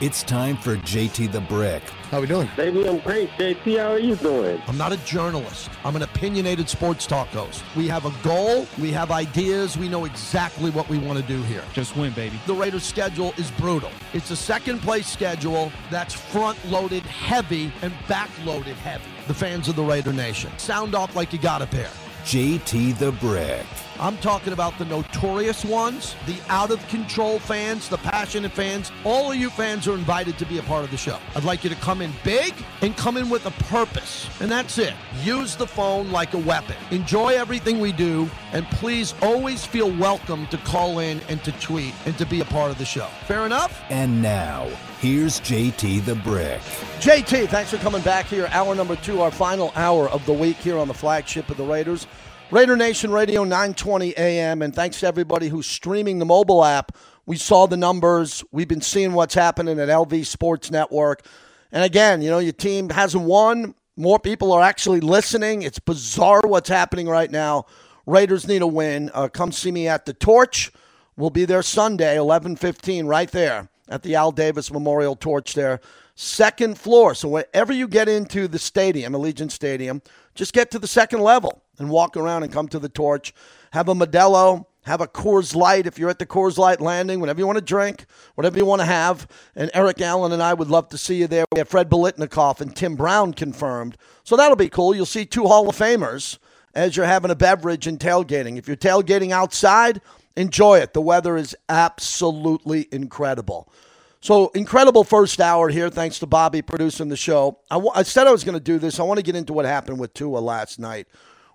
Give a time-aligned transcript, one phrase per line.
[0.00, 1.82] It's time for JT the Brick.
[2.10, 2.48] How we doing?
[2.56, 3.30] Baby, I'm great.
[3.30, 4.60] JT, how are you doing?
[4.66, 5.70] I'm not a journalist.
[5.84, 7.62] I'm an opinionated sports talk host.
[7.76, 11.40] We have a goal, we have ideas, we know exactly what we want to do
[11.44, 11.62] here.
[11.72, 12.40] Just win, baby.
[12.46, 13.90] The Raiders' schedule is brutal.
[14.14, 19.04] It's a second place schedule that's front loaded heavy and back loaded heavy.
[19.28, 20.50] The fans of the Raider Nation.
[20.58, 21.90] Sound off like you got a pair.
[22.24, 23.64] JT the Brick.
[24.00, 28.90] I'm talking about the notorious ones, the out of control fans, the passionate fans.
[29.04, 31.18] All of you fans are invited to be a part of the show.
[31.36, 34.28] I'd like you to come in big and come in with a purpose.
[34.40, 34.94] And that's it.
[35.22, 36.74] Use the phone like a weapon.
[36.90, 38.28] Enjoy everything we do.
[38.52, 42.44] And please always feel welcome to call in and to tweet and to be a
[42.46, 43.06] part of the show.
[43.26, 43.80] Fair enough?
[43.90, 44.68] And now,
[45.00, 46.60] here's JT the Brick.
[46.98, 48.48] JT, thanks for coming back here.
[48.50, 51.64] Hour number two, our final hour of the week here on the flagship of the
[51.64, 52.06] Raiders.
[52.54, 54.62] Raider Nation Radio, 920 AM.
[54.62, 56.96] And thanks to everybody who's streaming the mobile app.
[57.26, 58.44] We saw the numbers.
[58.52, 61.26] We've been seeing what's happening at LV Sports Network.
[61.72, 63.74] And again, you know, your team hasn't won.
[63.96, 65.62] More people are actually listening.
[65.62, 67.66] It's bizarre what's happening right now.
[68.06, 69.10] Raiders need a win.
[69.12, 70.70] Uh, come see me at the Torch.
[71.16, 75.54] We'll be there Sunday, 11:15, right there at the Al Davis Memorial Torch.
[75.54, 75.80] There,
[76.14, 77.16] second floor.
[77.16, 80.02] So wherever you get into the stadium, Allegiant Stadium,
[80.36, 83.34] just get to the second level and walk around and come to the Torch.
[83.72, 84.66] Have a Modelo.
[84.82, 87.64] Have a Coors Light if you're at the Coors Light landing, whatever you want to
[87.64, 89.26] drink, whatever you want to have.
[89.56, 91.46] And Eric Allen and I would love to see you there.
[91.52, 93.96] We have Fred Biletnikoff and Tim Brown confirmed.
[94.24, 94.94] So that'll be cool.
[94.94, 96.36] You'll see two Hall of Famers
[96.74, 98.58] as you're having a beverage and tailgating.
[98.58, 100.02] If you're tailgating outside,
[100.36, 100.92] enjoy it.
[100.92, 103.72] The weather is absolutely incredible.
[104.20, 105.90] So, incredible first hour here.
[105.90, 107.58] Thanks to Bobby producing the show.
[107.70, 108.98] I, w- I said I was going to do this.
[108.98, 111.06] I want to get into what happened with Tua last night,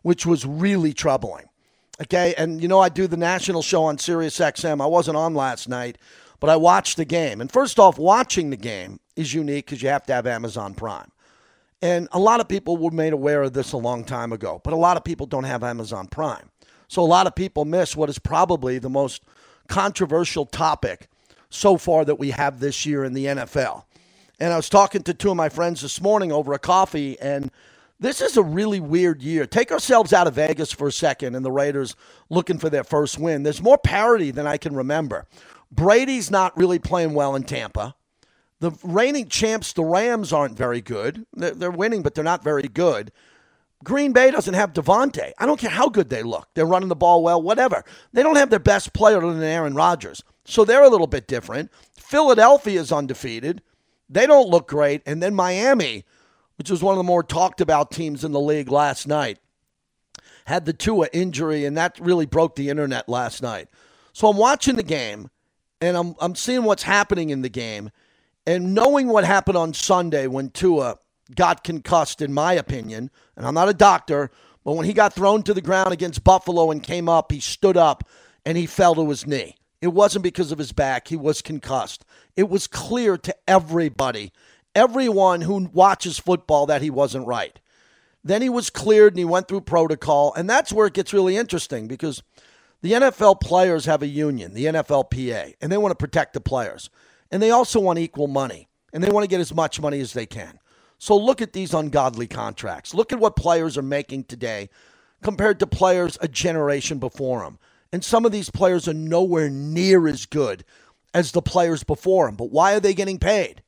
[0.02, 1.46] which was really troubling.
[2.02, 2.34] Okay.
[2.38, 4.82] And, you know, I do the national show on Sirius XM.
[4.82, 5.98] I wasn't on last night,
[6.40, 7.42] but I watched the game.
[7.42, 11.12] And first off, watching the game is unique because you have to have Amazon Prime.
[11.82, 14.74] And a lot of people were made aware of this a long time ago, but
[14.74, 16.50] a lot of people don't have Amazon Prime.
[16.88, 19.24] So a lot of people miss what is probably the most
[19.68, 21.08] controversial topic
[21.50, 23.84] so far that we have this year in the NFL.
[24.40, 27.52] And I was talking to two of my friends this morning over a coffee, and
[28.00, 29.46] this is a really weird year.
[29.46, 31.96] Take ourselves out of Vegas for a second and the Raiders
[32.30, 33.44] looking for their first win.
[33.44, 35.28] There's more parity than I can remember.
[35.72, 37.96] Brady's not really playing well in Tampa.
[38.60, 41.26] The reigning champs, the Rams, aren't very good.
[41.34, 43.12] They're, winning, but they're not very good.
[43.84, 45.32] Green Bay doesn't have Davante.
[45.38, 46.50] I don't care how good they look.
[46.54, 47.86] They're running the ball well, whatever.
[48.12, 50.24] They don't have their best player other than Aaron Rodgers.
[50.44, 51.72] So they're a little bit different.
[51.96, 53.62] Philadelphia is undefeated.
[54.10, 55.04] They don't look great.
[55.06, 56.04] And then Miami,
[56.60, 59.40] which was one of the more talked about teams in the league last night,
[60.46, 63.70] had the Tua injury, and that really broke the internet last night.
[64.12, 65.30] So I'm watching the game,
[65.80, 67.92] and I'm, I'm seeing what's happening in the game,
[68.46, 70.98] and knowing what happened on Sunday when Tua
[71.34, 74.30] got concussed, in my opinion, and I'm not a doctor,
[74.66, 77.78] but when he got thrown to the ground against Buffalo and came up, he stood
[77.78, 78.04] up
[78.46, 79.56] and he fell to his knee.
[79.82, 82.04] It wasn't because of his back, he was concussed.
[82.36, 84.34] It was clear to everybody,
[84.76, 87.60] everyone who watches football, that he wasn't right.
[88.24, 91.38] Then he was cleared and he went through protocol, and that's where it gets really
[91.38, 92.22] interesting because
[92.82, 96.90] the NFL players have a union, the NFLPA, and they want to protect the players.
[97.32, 100.14] And they also want equal money, and they want to get as much money as
[100.14, 100.60] they can.
[100.98, 102.94] So look at these ungodly contracts.
[102.94, 104.70] Look at what players are making today
[105.24, 107.58] compared to players a generation before them.
[107.92, 110.64] And some of these players are nowhere near as good
[111.14, 112.36] as the players before them.
[112.36, 113.64] But why are they getting paid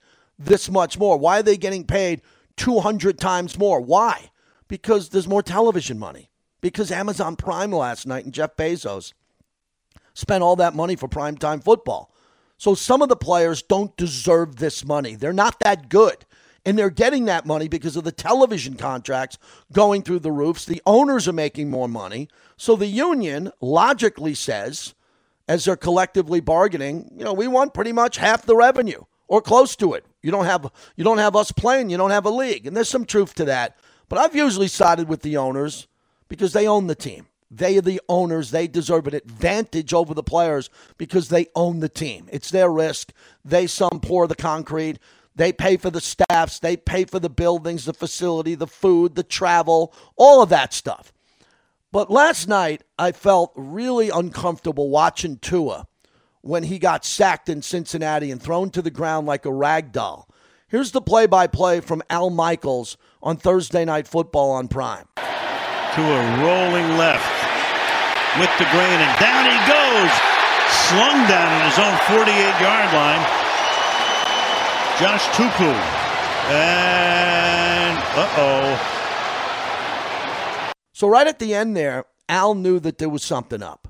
[0.46, 1.18] this much more?
[1.18, 2.22] Why are they getting paid
[2.58, 3.82] 200 times more?
[3.82, 4.32] Why?
[4.68, 6.30] Because there's more television money.
[6.62, 9.14] Because Amazon Prime last night and Jeff Bezos
[10.14, 12.14] spent all that money for primetime football.
[12.58, 15.16] So some of the players don't deserve this money.
[15.16, 16.26] They're not that good.
[16.64, 19.40] And they're getting that money because of the television contracts
[19.72, 20.66] going through the roofs.
[20.66, 22.30] The owners are making more money.
[22.58, 24.94] So the union logically says,
[25.48, 29.78] as they're collectively bargaining, you know, we want pretty much half the revenue or close
[29.78, 30.06] to it.
[30.22, 32.68] You don't have you don't have us playing, you don't have a league.
[32.68, 33.78] And there's some truth to that.
[34.10, 35.88] But I've usually sided with the owners
[36.28, 37.28] because they own the team.
[37.50, 38.52] They are the owners.
[38.52, 42.28] They deserve an advantage over the players because they own the team.
[42.30, 43.14] It's their risk.
[43.46, 45.00] They some pour the concrete.
[45.34, 49.24] They pay for the staffs, they pay for the buildings, the facility, the food, the
[49.24, 51.14] travel, all of that stuff.
[51.94, 55.88] But last night, I felt really uncomfortable watching Tua
[56.42, 60.28] when he got sacked in Cincinnati and thrown to the ground like a rag doll.
[60.68, 65.08] Here's the play by play from Al Michaels on Thursday Night Football on Prime.
[65.16, 67.28] Tua rolling left
[68.40, 70.12] with the grain, and down he goes,
[70.88, 72.28] slung down in his own 48
[72.62, 73.24] yard line.
[75.00, 75.74] Josh Tupou.
[76.52, 78.98] And uh oh.
[80.94, 83.88] So right at the end there, Al knew that there was something up.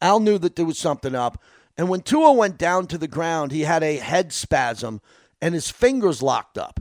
[0.00, 1.42] Al knew that there was something up.
[1.80, 5.00] And when Tua went down to the ground, he had a head spasm
[5.40, 6.78] and his fingers locked up.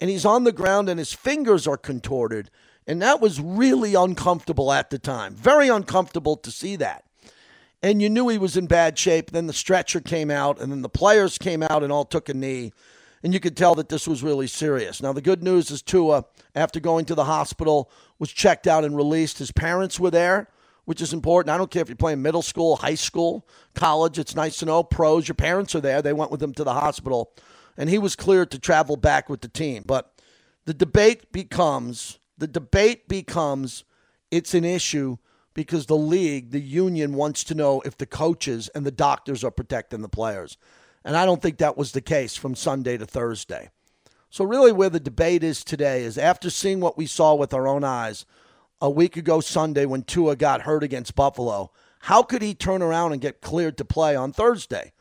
[0.00, 2.50] And he's on the ground and his fingers are contorted.
[2.86, 5.34] And that was really uncomfortable at the time.
[5.34, 7.04] Very uncomfortable to see that.
[7.82, 9.30] And you knew he was in bad shape.
[9.30, 12.34] Then the stretcher came out, and then the players came out and all took a
[12.34, 12.72] knee.
[13.22, 15.02] And you could tell that this was really serious.
[15.02, 18.96] Now, the good news is Tua, after going to the hospital, was checked out and
[18.96, 19.36] released.
[19.36, 20.48] His parents were there,
[20.90, 21.54] which is important.
[21.54, 23.46] I don't care if you're playing middle school, high school,
[23.76, 24.18] college.
[24.18, 24.82] It's nice to know.
[24.82, 26.02] Pros, your parents are there.
[26.02, 27.30] They went with him to the hospital,
[27.76, 29.84] and he was cleared to travel back with the team.
[29.86, 30.12] But
[30.64, 33.84] the debate becomes the debate becomes
[34.32, 35.18] it's an issue
[35.54, 39.52] because the league, the union wants to know if the coaches and the doctors are
[39.52, 40.56] protecting the players.
[41.04, 43.70] And I don't think that was the case from Sunday to Thursday.
[44.28, 47.68] So, really, where the debate is today is after seeing what we saw with our
[47.68, 48.26] own eyes
[48.80, 53.12] a week ago Sunday when Tua got hurt against Buffalo, how could he turn around
[53.12, 54.92] and get cleared to play on Thursday?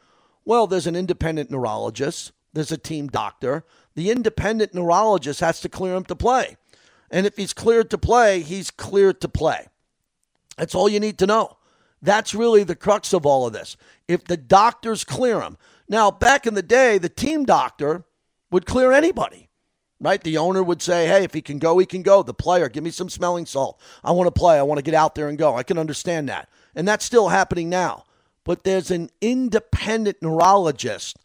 [0.45, 3.63] Well, there's an independent neurologist, there's a team doctor.
[3.95, 6.57] The independent neurologist has to clear him to play.
[7.11, 9.67] And if he's cleared to play, he's cleared to play.
[10.57, 11.57] That's all you need to know.
[12.01, 13.77] That's really the crux of all of this.
[14.07, 15.57] If the doctors clear him,
[15.89, 18.05] now, back in the day, the team doctor
[18.51, 19.48] would clear anybody,
[19.99, 20.23] right?
[20.23, 22.23] The owner would say, hey, if he can go, he can go.
[22.23, 23.79] The player, give me some smelling salt.
[24.03, 24.57] I want to play.
[24.57, 25.55] I want to get out there and go.
[25.55, 26.49] I can understand that.
[26.75, 28.05] And that's still happening now.
[28.43, 31.17] But there's an independent neurologist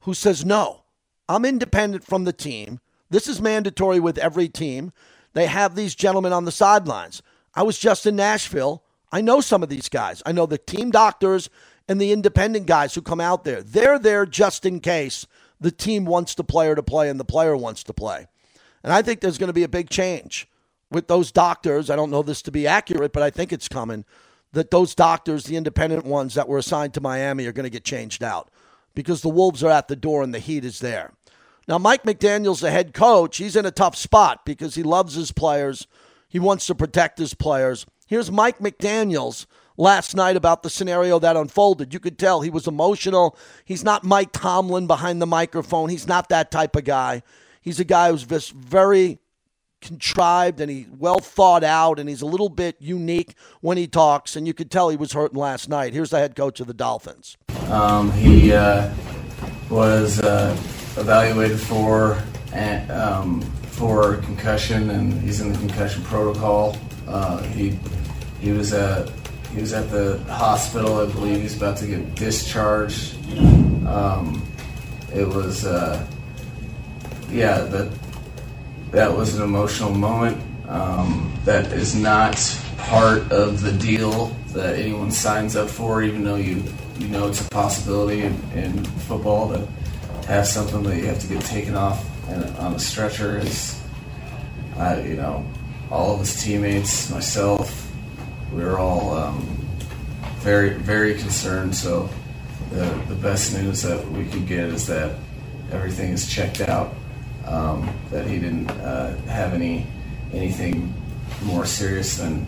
[0.00, 0.84] who says, no,
[1.28, 2.80] I'm independent from the team.
[3.10, 4.92] This is mandatory with every team.
[5.34, 7.22] They have these gentlemen on the sidelines.
[7.54, 8.82] I was just in Nashville.
[9.10, 10.22] I know some of these guys.
[10.24, 11.50] I know the team doctors
[11.88, 13.62] and the independent guys who come out there.
[13.62, 15.26] They're there just in case
[15.62, 18.26] the team wants the player to play and the player wants to play.
[18.82, 20.48] And I think there's going to be a big change
[20.90, 21.88] with those doctors.
[21.88, 24.04] I don't know this to be accurate, but I think it's coming
[24.52, 27.84] that those doctors, the independent ones that were assigned to Miami, are going to get
[27.84, 28.50] changed out
[28.94, 31.12] because the Wolves are at the door and the heat is there.
[31.68, 33.36] Now, Mike McDaniel's the head coach.
[33.36, 35.86] He's in a tough spot because he loves his players.
[36.28, 37.86] He wants to protect his players.
[38.06, 39.46] Here's Mike McDaniels
[39.76, 41.92] last night about the scenario that unfolded.
[41.92, 43.36] You could tell he was emotional.
[43.64, 45.88] He's not Mike Tomlin behind the microphone.
[45.88, 47.22] He's not that type of guy.
[47.60, 49.18] He's a guy who's very
[49.82, 54.36] contrived and he well thought out and he's a little bit unique when he talks
[54.36, 56.72] and you could tell he was hurting last night here's the head coach of the
[56.72, 57.36] dolphins
[57.66, 58.94] um, he uh,
[59.68, 60.56] was uh,
[60.96, 62.22] evaluated for
[62.90, 63.40] um,
[63.72, 66.76] for concussion and he's in the concussion protocol
[67.08, 67.76] uh, he
[68.40, 69.10] he was uh,
[69.54, 71.42] he was at the hospital, I believe.
[71.42, 73.16] He's about to get discharged.
[73.86, 74.46] Um,
[75.14, 76.06] it was, uh,
[77.30, 77.92] yeah, that
[78.92, 80.40] that was an emotional moment.
[80.68, 82.36] Um, that is not
[82.78, 86.62] part of the deal that anyone signs up for, even though you
[86.98, 89.68] you know it's a possibility in, in football to
[90.26, 93.36] have something that you have to get taken off and on a stretcher.
[93.38, 93.78] Is,
[94.78, 95.44] I, you know,
[95.90, 97.91] all of his teammates, myself,
[98.52, 99.40] we were all um,
[100.40, 101.74] very, very concerned.
[101.74, 102.08] So
[102.70, 105.16] the, the best news that we could get is that
[105.70, 106.94] everything is checked out.
[107.46, 109.86] Um, that he didn't uh, have any
[110.32, 110.94] anything
[111.42, 112.46] more serious than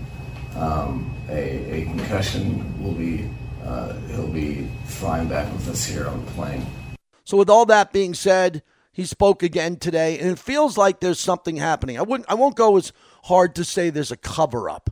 [0.57, 2.81] um, a, a, concussion.
[2.81, 3.29] Will be
[3.65, 6.65] uh, he'll be flying back with us here on the plane.
[7.25, 11.19] So with all that being said, he spoke again today, and it feels like there's
[11.19, 11.99] something happening.
[11.99, 12.93] I wouldn't I won't go as
[13.25, 14.91] hard to say there's a cover up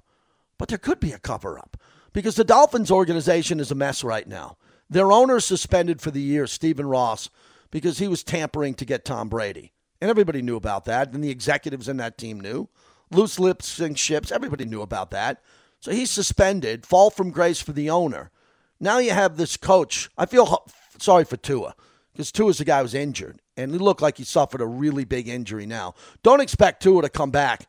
[0.63, 1.77] but there could be a cover up
[2.13, 4.57] because the Dolphins organization is a mess right now.
[4.89, 7.31] Their owner suspended for the year, Stephen Ross,
[7.73, 9.73] because he was tampering to get Tom Brady.
[10.01, 11.13] And everybody knew about that.
[11.13, 12.69] And the executives in that team knew.
[13.11, 14.31] Loose lips sink ships.
[14.31, 15.43] Everybody knew about that.
[15.81, 18.31] So he's suspended, fall from grace for the owner.
[18.79, 20.11] Now you have this coach.
[20.17, 20.65] I feel
[20.97, 21.75] sorry for Tua
[22.13, 23.43] because Tua's the guy who's injured.
[23.57, 25.97] And he looked like he suffered a really big injury now.
[26.23, 27.67] Don't expect Tua to come back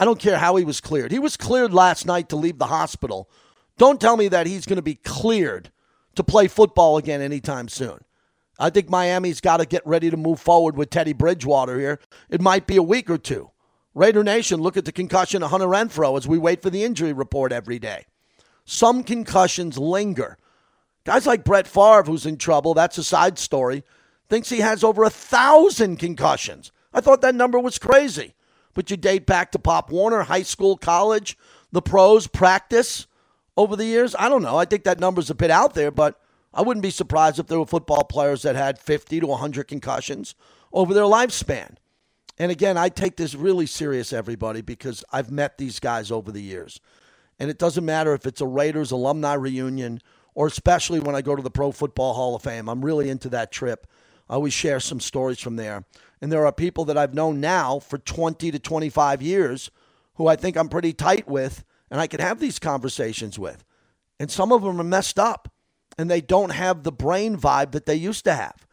[0.00, 1.12] I don't care how he was cleared.
[1.12, 3.28] He was cleared last night to leave the hospital.
[3.76, 5.70] Don't tell me that he's going to be cleared
[6.14, 8.00] to play football again anytime soon.
[8.58, 12.00] I think Miami's got to get ready to move forward with Teddy Bridgewater here.
[12.30, 13.50] It might be a week or two.
[13.94, 17.12] Raider Nation, look at the concussion of Hunter Renfrow as we wait for the injury
[17.12, 18.06] report every day.
[18.64, 20.38] Some concussions linger.
[21.04, 23.84] Guys like Brett Favre, who's in trouble, that's a side story,
[24.30, 26.72] thinks he has over a thousand concussions.
[26.90, 28.34] I thought that number was crazy
[28.74, 31.36] but you date back to Pop Warner, high school, college,
[31.72, 33.06] the pros, practice
[33.56, 34.14] over the years.
[34.18, 34.56] I don't know.
[34.56, 36.20] I think that number's a bit out there, but
[36.52, 40.34] I wouldn't be surprised if there were football players that had 50 to 100 concussions
[40.72, 41.76] over their lifespan.
[42.38, 46.42] And again, I take this really serious, everybody, because I've met these guys over the
[46.42, 46.80] years.
[47.38, 50.00] And it doesn't matter if it's a Raiders alumni reunion
[50.34, 52.68] or especially when I go to the Pro Football Hall of Fame.
[52.68, 53.86] I'm really into that trip.
[54.28, 55.84] I always share some stories from there.
[56.20, 59.70] And there are people that I've known now for 20 to 25 years
[60.14, 63.64] who I think I'm pretty tight with and I can have these conversations with.
[64.18, 65.52] And some of them are messed up
[65.98, 68.66] and they don't have the brain vibe that they used to have.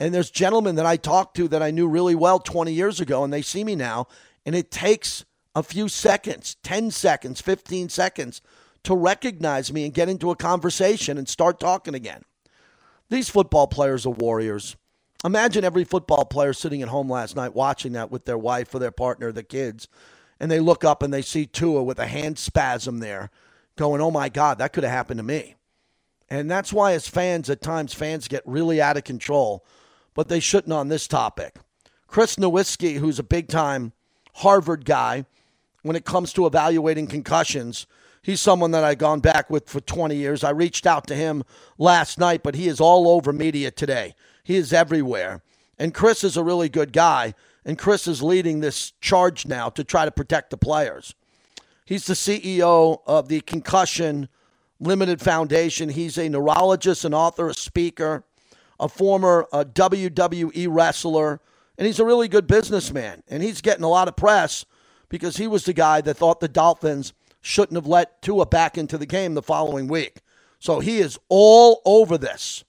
[0.00, 3.22] And there's gentlemen that I talked to that I knew really well 20 years ago,
[3.22, 4.08] and they see me now,
[4.44, 5.24] and it takes
[5.54, 8.42] a few seconds 10 seconds, 15 seconds
[8.82, 12.22] to recognize me and get into a conversation and start talking again.
[13.08, 14.76] These football players are warriors.
[15.24, 18.78] Imagine every football player sitting at home last night watching that with their wife or
[18.78, 19.88] their partner, the kids,
[20.38, 23.30] and they look up and they see Tua with a hand spasm there,
[23.76, 25.54] going, oh my God, that could have happened to me.
[26.28, 29.64] And that's why, as fans, at times fans get really out of control,
[30.12, 31.56] but they shouldn't on this topic.
[32.06, 33.92] Chris Nowinski, who's a big time
[34.34, 35.24] Harvard guy
[35.82, 37.86] when it comes to evaluating concussions,
[38.22, 40.44] he's someone that I've gone back with for 20 years.
[40.44, 41.44] I reached out to him
[41.78, 44.14] last night, but he is all over media today.
[44.44, 45.42] He is everywhere.
[45.78, 47.34] And Chris is a really good guy,
[47.64, 51.14] and Chris is leading this charge now to try to protect the players.
[51.84, 54.28] He's the CEO of the Concussion
[54.78, 55.88] Limited Foundation.
[55.88, 58.24] He's a neurologist, an author, a speaker,
[58.78, 61.40] a former uh, WWE wrestler,
[61.76, 63.22] and he's a really good businessman.
[63.28, 64.64] And he's getting a lot of press
[65.08, 68.96] because he was the guy that thought the Dolphins shouldn't have let Tua back into
[68.96, 70.20] the game the following week.
[70.58, 72.64] So he is all over this.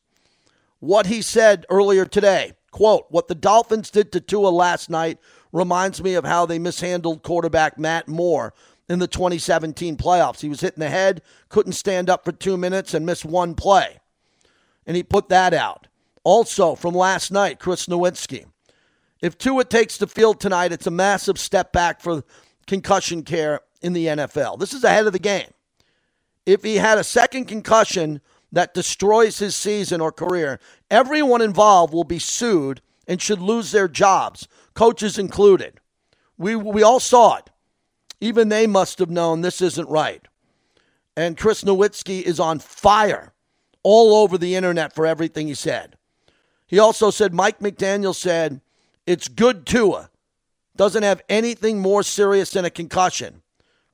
[0.79, 5.19] What he said earlier today, quote, what the Dolphins did to Tua last night
[5.51, 8.53] reminds me of how they mishandled quarterback Matt Moore
[8.89, 10.41] in the 2017 playoffs.
[10.41, 13.99] He was hitting the head, couldn't stand up for two minutes, and missed one play.
[14.85, 15.87] And he put that out.
[16.23, 18.45] Also, from last night, Chris Nowinski.
[19.21, 22.23] If Tua takes the field tonight, it's a massive step back for
[22.67, 24.59] concussion care in the NFL.
[24.59, 25.49] This is ahead of the game.
[26.45, 28.21] If he had a second concussion
[28.55, 33.89] that destroys his season or career, everyone involved will be sued and should lose their
[33.89, 35.81] jobs, coaches included.
[36.37, 37.49] We, we all saw it.
[38.21, 40.25] Even they must have known this isn't right.
[41.17, 43.33] And Chris Nowinski is on fire
[43.83, 45.97] all over the internet for everything he said.
[46.65, 48.61] He also said Mike McDaniel said
[49.05, 50.09] it's good Tua
[50.77, 53.41] doesn't have anything more serious than a concussion.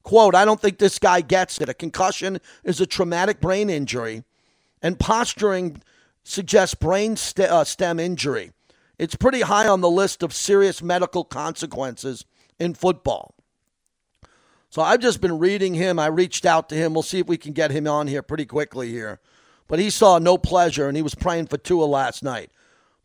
[0.03, 1.67] Quote, I don't think this guy gets it.
[1.67, 4.23] A concussion is a traumatic brain injury,
[4.81, 5.81] and posturing
[6.23, 8.51] suggests brain st- uh, stem injury.
[8.97, 12.25] It's pretty high on the list of serious medical consequences
[12.59, 13.33] in football.
[14.69, 15.99] So I've just been reading him.
[15.99, 16.93] I reached out to him.
[16.93, 19.19] We'll see if we can get him on here pretty quickly here.
[19.67, 22.51] But he saw no pleasure and he was praying for Tua last night.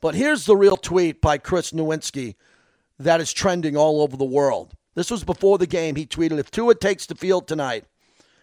[0.00, 2.34] But here's the real tweet by Chris Nowinski
[2.98, 4.74] that is trending all over the world.
[4.94, 5.96] This was before the game.
[5.96, 7.84] He tweeted, If Tua takes the field tonight,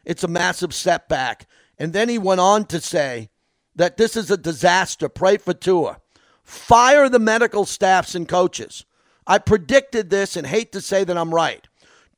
[0.05, 1.47] it's a massive setback.
[1.77, 3.29] And then he went on to say
[3.75, 5.09] that this is a disaster.
[5.09, 5.99] Pray for Tua.
[6.43, 8.85] Fire the medical staffs and coaches.
[9.25, 11.67] I predicted this and hate to say that I'm right.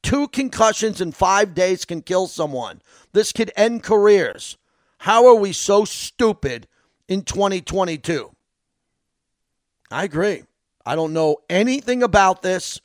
[0.01, 2.81] Two concussions in five days can kill someone.
[3.13, 4.57] This could end careers.
[4.99, 6.67] How are we so stupid
[7.07, 8.31] in 2022?
[9.91, 10.43] I agree.
[10.85, 12.81] I don't know anything about this.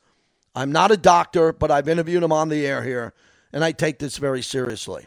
[0.55, 3.13] I'm not a doctor, but I've interviewed him on the air here,
[3.53, 5.05] and I take this very seriously.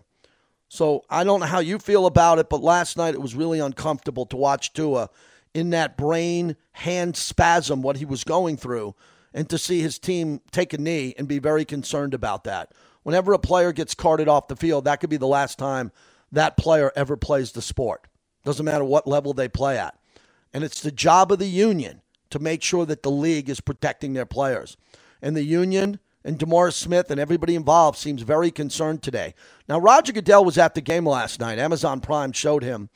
[0.74, 3.60] So I don't know how you feel about it, but last night it was really
[3.60, 5.08] uncomfortable to watch Tua
[5.54, 8.96] in that brain hand spasm, what he was going through
[9.32, 12.72] and to see his team take a knee and be very concerned about that.
[13.04, 15.92] Whenever a player gets carted off the field, that could be the last time
[16.32, 18.08] that player ever plays the sport.
[18.44, 19.96] Doesn't matter what level they play at.
[20.52, 24.12] And it's the job of the union to make sure that the league is protecting
[24.12, 24.76] their players.
[25.22, 29.34] And the union and DeMaurice Smith and everybody involved seems very concerned today.
[29.68, 31.58] Now, Roger Goodell was at the game last night.
[31.58, 32.88] Amazon Prime showed him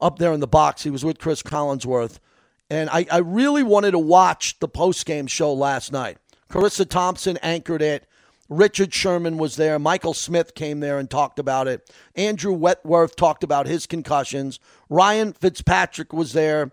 [0.00, 0.82] up there in the box.
[0.82, 2.18] He was with Chris Collinsworth
[2.70, 6.18] and I, I really wanted to watch the post game show last night.
[6.50, 8.06] Charissa Thompson anchored it.
[8.48, 9.78] Richard Sherman was there.
[9.78, 11.90] Michael Smith came there and talked about it.
[12.14, 14.60] Andrew Whitworth talked about his concussions.
[14.88, 16.72] Ryan Fitzpatrick was there.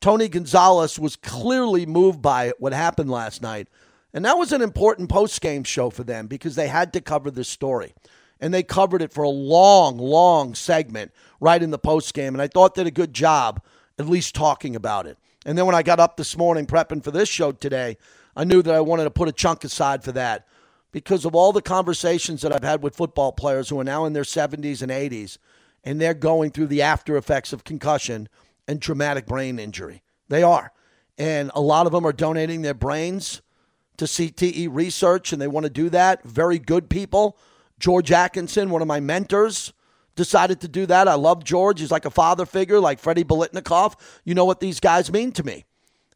[0.00, 3.68] Tony Gonzalez was clearly moved by it, what happened last night.
[4.18, 7.30] And that was an important post game show for them because they had to cover
[7.30, 7.94] this story.
[8.40, 12.34] And they covered it for a long, long segment right in the post game.
[12.34, 13.62] And I thought they did a good job
[13.96, 15.18] at least talking about it.
[15.46, 17.96] And then when I got up this morning prepping for this show today,
[18.34, 20.48] I knew that I wanted to put a chunk aside for that
[20.90, 24.14] because of all the conversations that I've had with football players who are now in
[24.14, 25.38] their 70s and 80s.
[25.84, 28.28] and they're going through the after effects of concussion
[28.66, 30.02] and traumatic brain injury.
[30.28, 30.72] They are.
[31.16, 33.42] And a lot of them are donating their brains
[33.98, 36.22] to CTE research, and they want to do that.
[36.24, 37.36] Very good people.
[37.78, 39.72] George Atkinson, one of my mentors,
[40.16, 41.06] decided to do that.
[41.06, 41.80] I love George.
[41.80, 43.94] He's like a father figure, like Freddie Biletnikoff.
[44.24, 45.64] You know what these guys mean to me.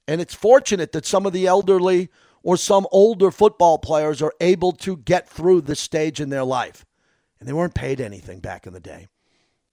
[0.09, 2.09] And it's fortunate that some of the elderly
[2.43, 6.85] or some older football players are able to get through this stage in their life.
[7.39, 9.07] And they weren't paid anything back in the day.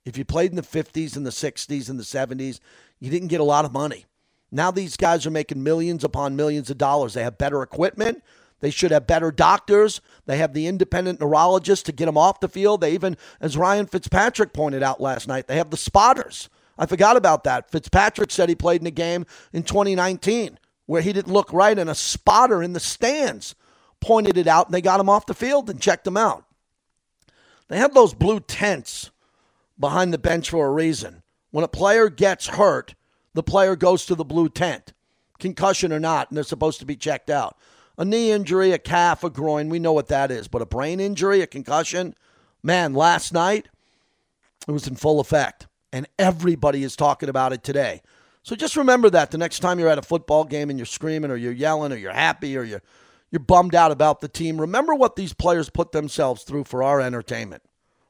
[0.06, 2.60] If you played in the 50s and the 60s and the 70s,
[3.00, 4.06] you didn't get a lot of money.
[4.52, 7.14] Now these guys are making millions upon millions of dollars.
[7.14, 8.24] They have better equipment.
[8.62, 10.02] They should have better doctors.
[10.26, 12.82] They have the independent neurologist to get them off the field.
[12.82, 16.50] They even, as Ryan Fitzpatrick pointed out last night, they have the spotters.
[16.78, 17.72] I forgot about that.
[17.72, 21.90] Fitzpatrick said he played in a game in 2019 where he didn't look right, and
[21.90, 23.54] a spotter in the stands
[24.00, 26.46] pointed it out, and they got him off the field and checked him out.
[27.68, 29.12] They have those blue tents
[29.80, 31.22] behind the bench for a reason.
[31.52, 32.96] When a player gets hurt,
[33.34, 34.94] the player goes to the blue tent,
[35.40, 37.58] concussion or not, and they're supposed to be checked out.
[37.98, 40.48] A knee injury, a calf, a groin, we know what that is.
[40.48, 42.16] But a brain injury, a concussion,
[42.64, 43.68] man, last night,
[44.68, 45.68] it was in full effect.
[45.92, 48.02] And everybody is talking about it today.
[48.44, 51.30] So just remember that the next time you're at a football game and you're screaming
[51.30, 52.82] or you're yelling or you're happy or you're,
[53.32, 57.02] you're bummed out about the team, remember what these players put themselves through for our
[57.02, 57.64] entertainment.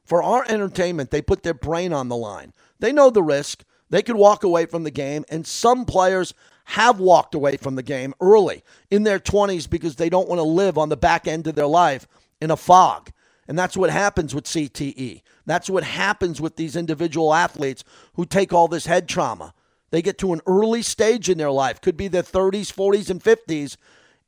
[0.04, 2.52] For our entertainment, they put their brain on the line.
[2.78, 3.64] They know the risk.
[3.90, 6.32] They could walk away from the game, and some players
[6.64, 10.44] have walked away from the game early in their 20s because they don't want to
[10.44, 12.06] live on the back end of their life
[12.40, 13.10] in a fog.
[13.48, 15.22] And that's what happens with CTE.
[15.44, 17.82] That's what happens with these individual athletes
[18.14, 19.52] who take all this head trauma.
[19.90, 23.20] They get to an early stage in their life, could be their 30s, 40s, and
[23.20, 23.76] 50s,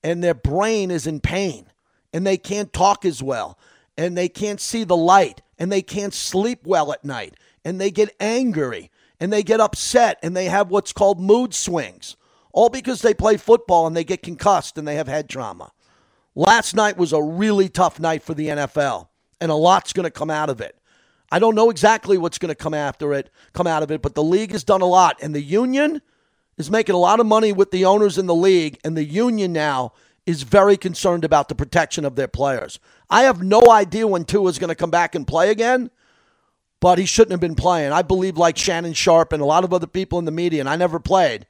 [0.02, 1.66] and their brain is in pain
[2.12, 3.58] and they can't talk as well
[3.96, 7.90] and they can't see the light and they can't sleep well at night and they
[7.90, 8.90] get angry
[9.22, 12.16] and they get upset and they have what's called mood swings,
[12.52, 15.70] all because they play football and they get concussed and they have head trauma.
[16.34, 19.06] Last night was a really tough night for the NFL,
[19.40, 20.76] and a lot's going to come out of it.
[21.30, 24.16] I don't know exactly what's going to come after it, come out of it, but
[24.16, 26.02] the league has done a lot, and the union
[26.58, 29.52] is making a lot of money with the owners in the league, and the union
[29.52, 29.92] now
[30.26, 32.80] is very concerned about the protection of their players.
[33.08, 35.92] I have no idea when Tua is going to come back and play again,
[36.82, 37.92] but he shouldn't have been playing.
[37.92, 40.68] I believe, like Shannon Sharpe and a lot of other people in the media, and
[40.68, 41.46] I never played,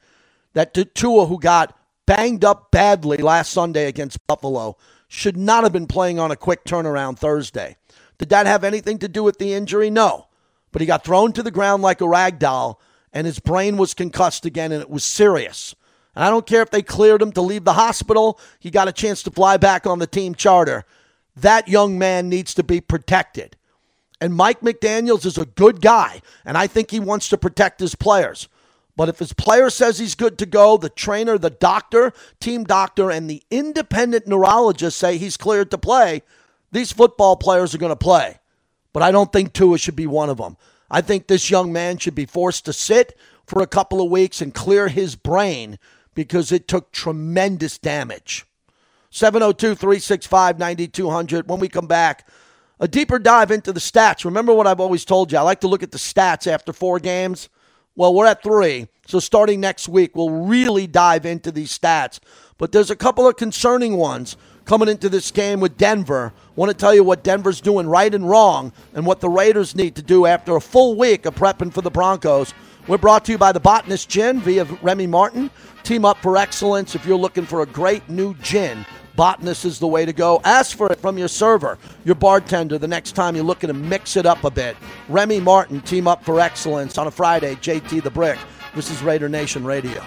[0.53, 1.75] that Tua, who got
[2.07, 4.77] banged up badly last Sunday against Buffalo,
[5.09, 7.79] should not have been playing on a quick turnaround Thursday.
[8.19, 9.89] Did that have anything to do with the injury?
[9.89, 10.27] No.
[10.71, 12.79] But he got thrown to the ground like a rag doll,
[13.11, 15.75] and his brain was concussed again, and it was serious.
[16.15, 18.93] And I don't care if they cleared him to leave the hospital, he got a
[18.93, 20.85] chance to fly back on the team charter.
[21.35, 23.57] That young man needs to be protected.
[24.23, 27.97] And Mike McDaniels is a good guy, and I think he wants to protect his
[27.97, 28.47] players.
[28.95, 33.11] But if his player says he's good to go, the trainer, the doctor, team doctor,
[33.11, 36.23] and the independent neurologist say he's cleared to play,
[36.71, 38.39] these football players are going to play.
[38.93, 40.57] But I don't think Tua should be one of them.
[40.89, 44.41] I think this young man should be forced to sit for a couple of weeks
[44.41, 45.81] and clear his brain
[46.15, 48.47] because it took tremendous damage.
[49.11, 51.49] 702 365 9200.
[51.49, 52.29] When we come back,
[52.83, 54.25] a deeper dive into the stats.
[54.25, 55.39] Remember what I've always told you?
[55.39, 57.49] I like to look at the stats after four games.
[57.95, 58.89] Well, we're at three.
[59.07, 62.19] So starting next week, we'll really dive into these stats.
[62.59, 66.33] But there's a couple of concerning ones coming into this game with Denver.
[66.57, 69.95] Want to tell you what Denver's doing right and wrong and what the Raiders need
[69.95, 72.53] to do after a full week of prepping for the Broncos.
[72.89, 75.51] We're brought to you by the Botanist Gin via Remy Martin.
[75.85, 78.85] Team up for excellence if you're looking for a great new gin.
[79.17, 80.41] Botanist is the way to go.
[80.45, 84.17] Ask for it from your server, your bartender, the next time you're looking to mix
[84.17, 84.77] it up a bit.
[85.09, 87.55] Remy Martin, team up for excellence on a Friday.
[87.57, 88.39] JT the Brick.
[88.75, 90.03] This is Raider Nation Radio.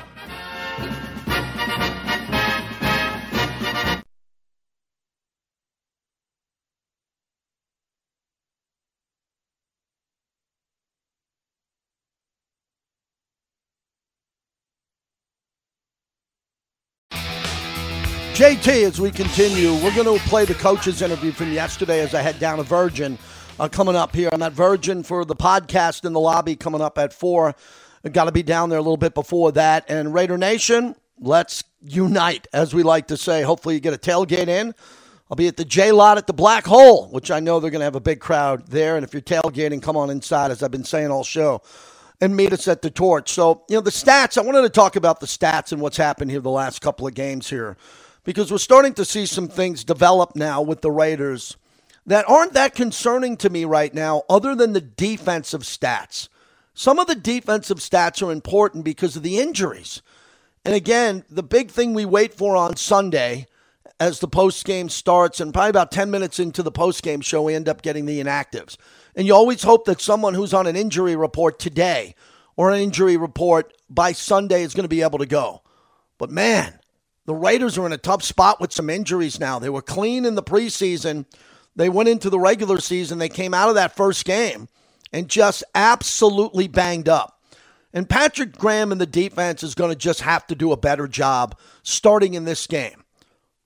[18.36, 22.22] JT, as we continue, we're going to play the coach's interview from yesterday as I
[22.22, 23.18] head down to Virgin.
[23.58, 24.28] Uh, coming up here.
[24.30, 27.56] I'm at Virgin for the podcast in the lobby coming up at 4.
[28.04, 29.86] I've got to be down there a little bit before that.
[29.88, 33.42] And Raider Nation, let's unite, as we like to say.
[33.42, 34.76] Hopefully, you get a tailgate in.
[35.32, 37.80] I'll be at the J Lot at the Black Hole, which I know they're going
[37.80, 38.98] to have a big crowd there.
[38.98, 41.62] And if you're tailgating, come on inside, as I've been saying all show,
[42.20, 43.32] and meet us at the Torch.
[43.32, 46.32] So, you know, the stats, I wanted to talk about the stats and what's happened
[46.32, 47.78] here the last couple of games here
[48.26, 51.56] because we're starting to see some things develop now with the Raiders
[52.08, 56.28] that aren't that concerning to me right now, other than the defensive stats.
[56.74, 60.02] Some of the defensive stats are important because of the injuries.
[60.64, 63.48] And again, the big thing we wait for on Sunday
[64.00, 67.44] as the post game starts, and probably about 10 minutes into the post game show,
[67.44, 68.76] we end up getting the inactives.
[69.16, 72.14] And you always hope that someone who's on an injury report today
[72.58, 75.62] or an injury report by Sunday is going to be able to go.
[76.18, 76.80] But man,
[77.26, 79.60] the Raiders are in a tough spot with some injuries now.
[79.60, 81.26] They were clean in the preseason.
[81.76, 83.18] They went into the regular season.
[83.18, 84.68] They came out of that first game
[85.12, 87.42] and just absolutely banged up.
[87.94, 91.08] And Patrick Graham and the defense is going to just have to do a better
[91.08, 93.06] job starting in this game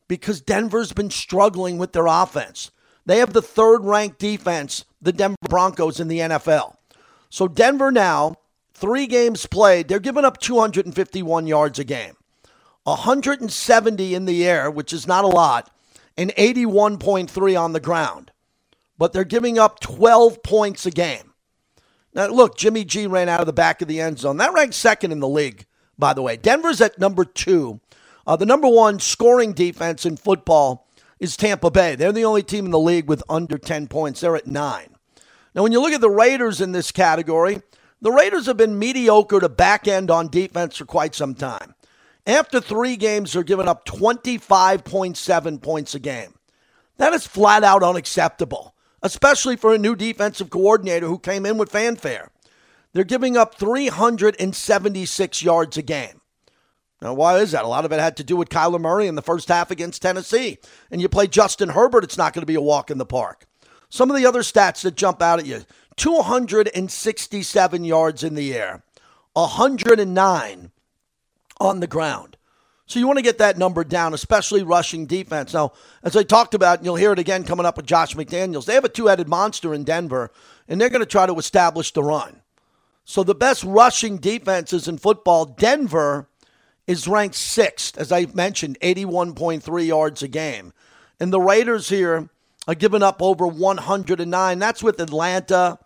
[0.08, 2.69] because Denver's been struggling with their offense.
[3.08, 6.76] They have the third ranked defense, the Denver Broncos, in the NFL.
[7.30, 8.36] So Denver now,
[8.74, 12.15] three games played, they're giving up 251 yards a game,
[12.84, 15.72] 170 in the air, which is not a lot,
[16.18, 18.32] and 81.3 on the ground.
[18.98, 21.34] But they're giving up 12 points a game.
[22.13, 24.38] Now, look, Jimmy G ran out of the back of the end zone.
[24.38, 25.65] That ranks second in the league,
[25.98, 26.38] by the way.
[26.38, 27.80] Denver's at number two.
[28.26, 30.88] Uh, the number one scoring defense in football
[31.20, 31.96] is Tampa Bay.
[31.96, 34.22] They're the only team in the league with under 10 points.
[34.22, 34.96] They're at nine.
[35.54, 37.62] Now, when you look at the Raiders in this category,
[38.02, 41.74] the Raiders have been mediocre to back end on defense for quite some time.
[42.30, 46.36] After three games, they're giving up 25.7 points a game.
[46.98, 51.72] That is flat out unacceptable, especially for a new defensive coordinator who came in with
[51.72, 52.30] fanfare.
[52.94, 56.22] They're giving up 376 yards a game.
[57.02, 57.65] Now, why is that?
[57.65, 60.04] A lot of it had to do with Kyler Murray in the first half against
[60.04, 60.60] Tennessee.
[60.92, 63.48] And you play Justin Herbert, it's not going to be a walk in the park.
[63.89, 65.63] Some of the other stats that jump out at you
[65.96, 68.84] 267 yards in the air,
[69.34, 70.72] 109
[71.60, 72.38] on the ground.
[72.86, 75.54] So you want to get that number down, especially rushing defense.
[75.54, 78.65] Now, as I talked about, and you'll hear it again coming up with Josh McDaniels,
[78.65, 80.32] they have a two headed monster in Denver,
[80.67, 82.41] and they're going to try to establish the run.
[83.06, 86.28] So the best rushing defenses in football, Denver
[86.88, 90.74] is ranked sixth, as I mentioned, 81.3 yards a game.
[91.19, 92.30] And the Raiders here
[92.67, 94.60] are giving up over 109.
[94.60, 95.78] That's with Atlanta.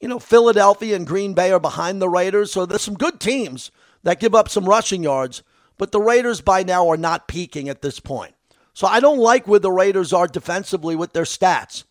[0.00, 2.52] You know, Philadelphia and Green Bay are behind the Raiders.
[2.52, 3.72] So there's some good teams
[4.04, 5.42] that give up some rushing yards,
[5.76, 8.34] but the Raiders by now are not peaking at this point.
[8.72, 11.84] So I don't like where the Raiders are defensively with their stats.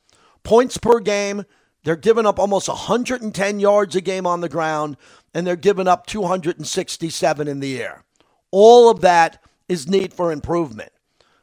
[0.43, 1.43] Points per game,
[1.84, 4.97] they're giving up almost 110 yards a game on the ground,
[5.34, 8.04] and they're giving up 267 in the air.
[8.52, 10.91] All of that is need for improvement.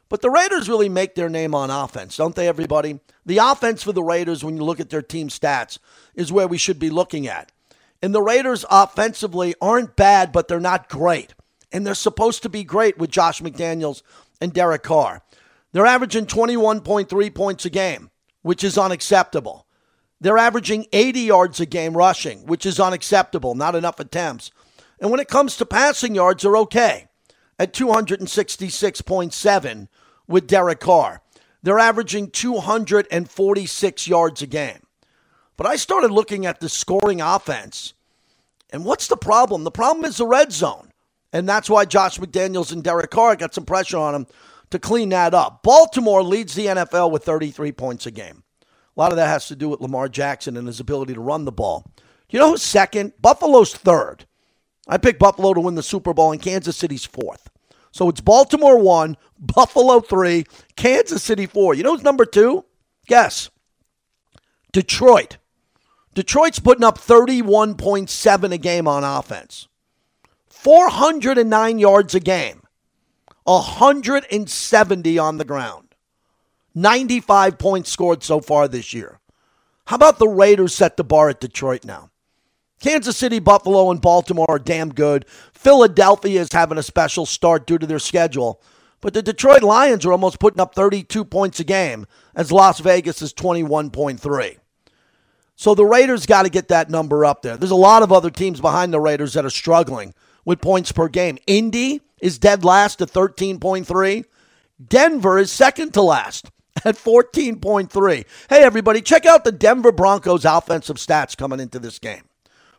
[0.09, 2.99] But the Raiders really make their name on offense, don't they, everybody?
[3.25, 5.79] The offense for the Raiders, when you look at their team stats,
[6.15, 7.51] is where we should be looking at.
[8.01, 11.33] And the Raiders offensively aren't bad, but they're not great.
[11.71, 14.01] And they're supposed to be great with Josh McDaniels
[14.39, 15.21] and Derek Carr.
[15.71, 18.09] They're averaging 21.3 points a game,
[18.41, 19.67] which is unacceptable.
[20.19, 24.51] They're averaging 80 yards a game rushing, which is unacceptable, not enough attempts.
[24.99, 27.07] And when it comes to passing yards, they're okay
[27.57, 29.87] at 266.7
[30.27, 31.21] with Derek Carr.
[31.63, 34.79] They're averaging 246 yards a game.
[35.57, 37.93] But I started looking at the scoring offense.
[38.71, 39.63] And what's the problem?
[39.63, 40.91] The problem is the red zone.
[41.33, 44.27] And that's why Josh McDaniels and Derek Carr got some pressure on him
[44.71, 45.63] to clean that up.
[45.63, 48.43] Baltimore leads the NFL with 33 points a game.
[48.61, 51.45] A lot of that has to do with Lamar Jackson and his ability to run
[51.45, 51.85] the ball.
[52.29, 53.13] You know who's second?
[53.21, 54.25] Buffalo's third.
[54.87, 57.49] I picked Buffalo to win the Super Bowl, and Kansas City's fourth.
[57.91, 61.73] So it's Baltimore one, Buffalo three, Kansas City four.
[61.73, 62.65] You know who's number two?
[63.07, 63.49] Guess.
[64.71, 65.37] Detroit.
[66.13, 69.67] Detroit's putting up 31.7 a game on offense,
[70.49, 72.63] 409 yards a game,
[73.43, 75.95] 170 on the ground,
[76.75, 79.19] 95 points scored so far this year.
[79.85, 82.11] How about the Raiders set the bar at Detroit now?
[82.81, 85.25] Kansas City, Buffalo, and Baltimore are damn good.
[85.53, 88.61] Philadelphia is having a special start due to their schedule.
[89.01, 93.21] But the Detroit Lions are almost putting up 32 points a game, as Las Vegas
[93.21, 94.57] is 21.3.
[95.55, 97.57] So the Raiders got to get that number up there.
[97.57, 100.13] There's a lot of other teams behind the Raiders that are struggling
[100.45, 101.37] with points per game.
[101.45, 104.25] Indy is dead last at 13.3.
[104.87, 106.49] Denver is second to last
[106.85, 108.25] at 14.3.
[108.49, 112.23] Hey, everybody, check out the Denver Broncos offensive stats coming into this game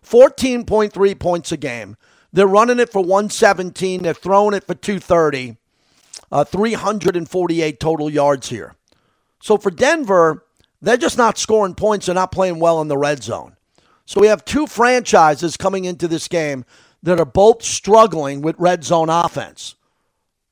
[0.04, 1.96] 14.3 points a game.
[2.32, 5.58] They're running it for 117, they're throwing it for 230,
[6.30, 8.74] uh, 348 total yards here.
[9.40, 10.44] So for Denver,
[10.82, 12.06] they're just not scoring points.
[12.06, 13.56] They're not playing well in the red zone.
[14.04, 16.64] So we have two franchises coming into this game
[17.02, 19.76] that are both struggling with red zone offense.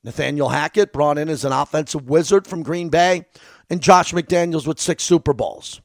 [0.03, 3.25] Nathaniel Hackett brought in as an offensive wizard from Green Bay,
[3.69, 5.79] and Josh McDaniels with six Super Bowls.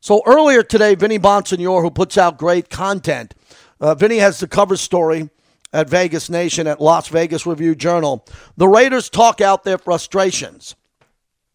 [0.00, 3.34] So earlier today, Vinny Bonsignore, who puts out great content,
[3.80, 5.30] uh, Vinny has the cover story
[5.72, 8.26] at Vegas Nation at Las Vegas Review Journal.
[8.56, 10.74] The Raiders talk out their frustrations.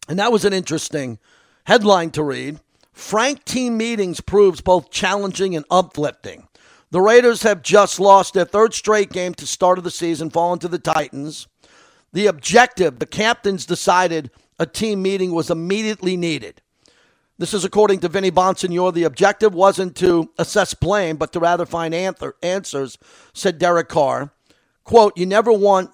[0.08, 1.20] And that was an interesting
[1.70, 2.58] headline to read.
[2.92, 6.48] Frank team meetings proves both challenging and uplifting.
[6.90, 10.58] The Raiders have just lost their third straight game to start of the season, falling
[10.58, 11.46] to the Titans.
[12.12, 16.60] The objective, the captains decided a team meeting was immediately needed.
[17.38, 18.92] This is according to Vinny Bonsignore.
[18.92, 22.98] The objective wasn't to assess blame, but to rather find answer, answers,
[23.32, 24.32] said Derek Carr.
[24.82, 25.92] Quote, you never want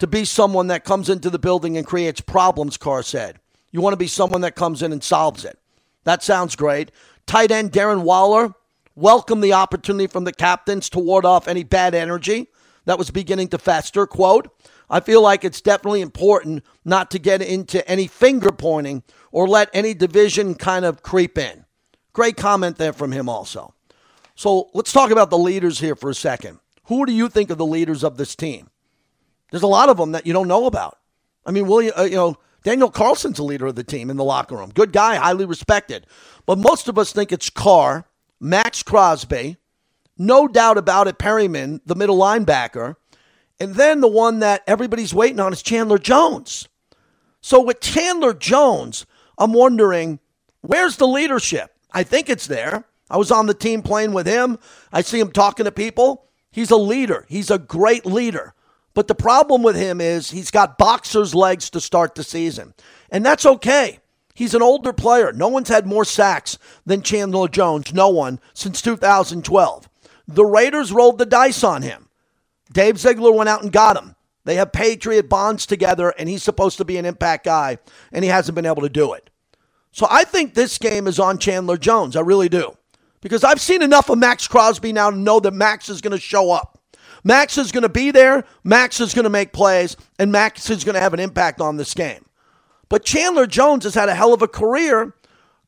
[0.00, 3.38] to be someone that comes into the building and creates problems, Carr said.
[3.72, 5.58] You want to be someone that comes in and solves it.
[6.04, 6.92] That sounds great.
[7.26, 8.54] Tight end Darren Waller
[8.94, 12.48] welcomed the opportunity from the captains to ward off any bad energy
[12.84, 14.06] that was beginning to fester.
[14.06, 14.48] Quote,
[14.90, 19.70] I feel like it's definitely important not to get into any finger pointing or let
[19.72, 21.64] any division kind of creep in.
[22.12, 23.74] Great comment there from him also.
[24.34, 26.58] So let's talk about the leaders here for a second.
[26.84, 28.68] Who do you think are the leaders of this team?
[29.50, 30.98] There's a lot of them that you don't know about.
[31.46, 34.24] I mean, William, uh, you know, Daniel Carlson's a leader of the team in the
[34.24, 34.70] locker room.
[34.72, 36.06] Good guy, highly respected.
[36.46, 38.06] But most of us think it's Carr,
[38.40, 39.56] Maxx Crosby,
[40.18, 42.96] no doubt about it, Perryman, the middle linebacker,
[43.58, 46.68] and then the one that everybody's waiting on is Chandler Jones.
[47.40, 49.06] So with Chandler Jones,
[49.38, 50.20] I'm wondering
[50.60, 51.74] where's the leadership?
[51.92, 52.84] I think it's there.
[53.10, 54.58] I was on the team playing with him.
[54.92, 56.26] I see him talking to people.
[56.50, 57.26] He's a leader.
[57.28, 58.54] He's a great leader.
[58.94, 62.74] But the problem with him is he's got boxer's legs to start the season.
[63.10, 64.00] And that's okay.
[64.34, 65.32] He's an older player.
[65.32, 67.92] No one's had more sacks than Chandler Jones.
[67.92, 69.88] No one since 2012.
[70.26, 72.08] The Raiders rolled the dice on him.
[72.72, 74.14] Dave Ziegler went out and got him.
[74.44, 77.78] They have Patriot bonds together, and he's supposed to be an impact guy,
[78.10, 79.30] and he hasn't been able to do it.
[79.92, 82.16] So I think this game is on Chandler Jones.
[82.16, 82.76] I really do.
[83.20, 86.18] Because I've seen enough of Maxx Crosby now to know that Max is going to
[86.18, 86.78] show up.
[87.24, 90.84] Max is going to be there, Max is going to make plays, and Max is
[90.84, 92.24] going to have an impact on this game.
[92.88, 95.14] But Chandler Jones has had a hell of a career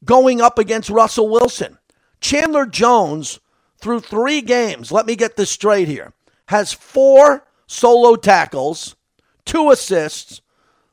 [0.05, 1.79] going up against Russell Wilson.
[2.21, 3.41] Chandler Jones,
[3.79, 6.13] through three games, let me get this straight here
[6.47, 8.97] has four solo tackles,
[9.45, 10.41] two assists.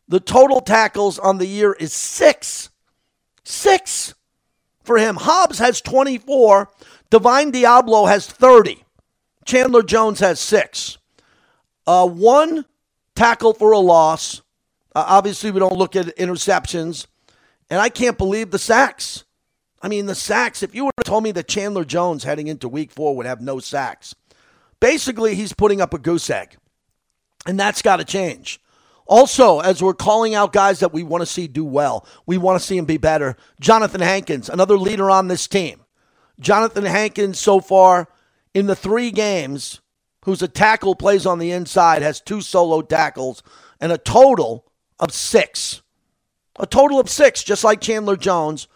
[0.07, 2.69] The total tackles on the year is six.
[3.43, 4.13] Six
[4.83, 5.15] for him.
[5.15, 6.69] Hobbs has 24.
[7.09, 8.83] Divine Deablo has 30.
[9.45, 10.97] Chandler Jones has six.
[11.87, 12.65] Uh, one
[13.15, 14.41] tackle for a loss.
[14.95, 17.07] Uh, obviously, we don't look at interceptions.
[17.69, 19.23] And I can't believe the sacks.
[19.81, 20.61] I mean, the sacks.
[20.61, 23.41] If you would have told me that Chandler Jones heading into week four would have
[23.41, 24.13] no sacks,
[24.81, 26.57] Basically, he's putting up a goose egg,
[27.45, 28.59] and that's got to change.
[29.05, 32.59] Also, as we're calling out guys that we want to see do well, we want
[32.59, 33.37] to see him be better.
[33.59, 35.81] Jonathan Hankins, another leader on this team.
[36.39, 38.07] Jonathan Hankins, so far
[38.53, 39.81] in the three games,
[40.25, 43.43] who's a tackle plays on the inside, has two solo tackles
[43.79, 44.65] and a total
[44.99, 45.81] of six.
[46.59, 48.67] A total of six, just like Chandler Jones.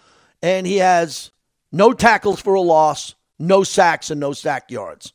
[0.41, 1.31] And he has
[1.71, 5.13] no tackles for a loss, no sacks, and no sack yards.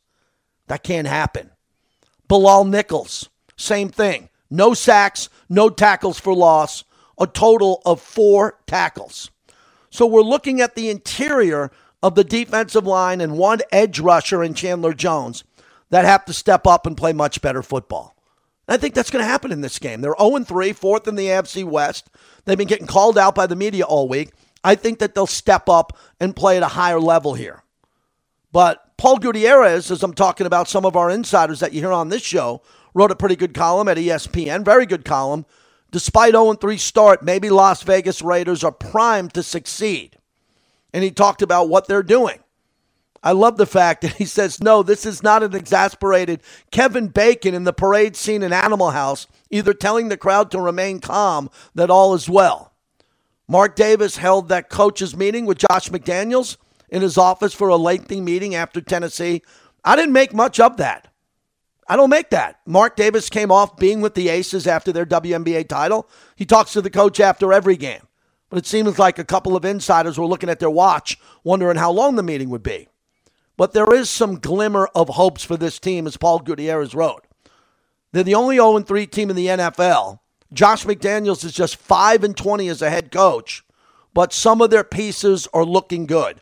[0.69, 1.51] That can't happen.
[2.29, 4.29] Bilal Nichols, same thing.
[4.51, 6.85] No sacks, no tackles for loss,
[7.19, 9.31] a total of four tackles.
[9.91, 14.55] So we're looking at the interior of the defensive line and one edge rusher in
[14.55, 15.45] Chandler Jones
[15.91, 18.17] that have to step up and play much better football.
[18.69, 20.01] I think that's going to happen in this game.
[20.01, 22.09] They're 0 3, fourth in the AFC West.
[22.45, 24.31] They've been getting called out by the media all week.
[24.63, 27.65] I think that they'll step up and play at a higher level here.
[28.53, 32.11] But Paul Gutierrez, as I'm talking about some of our insiders that you hear on
[32.11, 32.63] this show,
[32.95, 35.47] wrote a pretty good column at ESPN, very good column.
[35.91, 40.17] Despite 0 3 start, maybe Las Vegas Raiders are primed to succeed.
[40.93, 42.41] And he talked about what they're doing.
[43.23, 47.55] I love the fact that he says, no, this is not an exasperated Kevin Bacon
[47.55, 51.91] in the parade scene in Animal House, either telling the crowd to remain calm that
[51.91, 52.73] all is well.
[53.47, 56.57] Mark Davis held that coaches meeting with Josh McDaniels
[56.89, 59.43] in his office for a lengthy meeting after Tennessee.
[59.85, 61.09] I didn't make much of that.
[61.89, 62.61] I don't make that.
[62.65, 66.09] Mark Davis came off being with the Aces after their WNBA title.
[66.37, 68.03] He talks to the coach after every game.
[68.51, 71.93] But it seems like a couple of insiders were looking at their watch, wondering how
[71.93, 72.89] long the meeting would be.
[73.57, 77.27] But there is some glimmer of hopes for this team, as Paul Gutierrez wrote.
[78.13, 80.19] They're the only 0 3 team in the NFL.
[80.53, 83.65] Josh McDaniels is just 5 and 20 as a head coach,
[84.13, 86.41] but some of their pieces are looking good.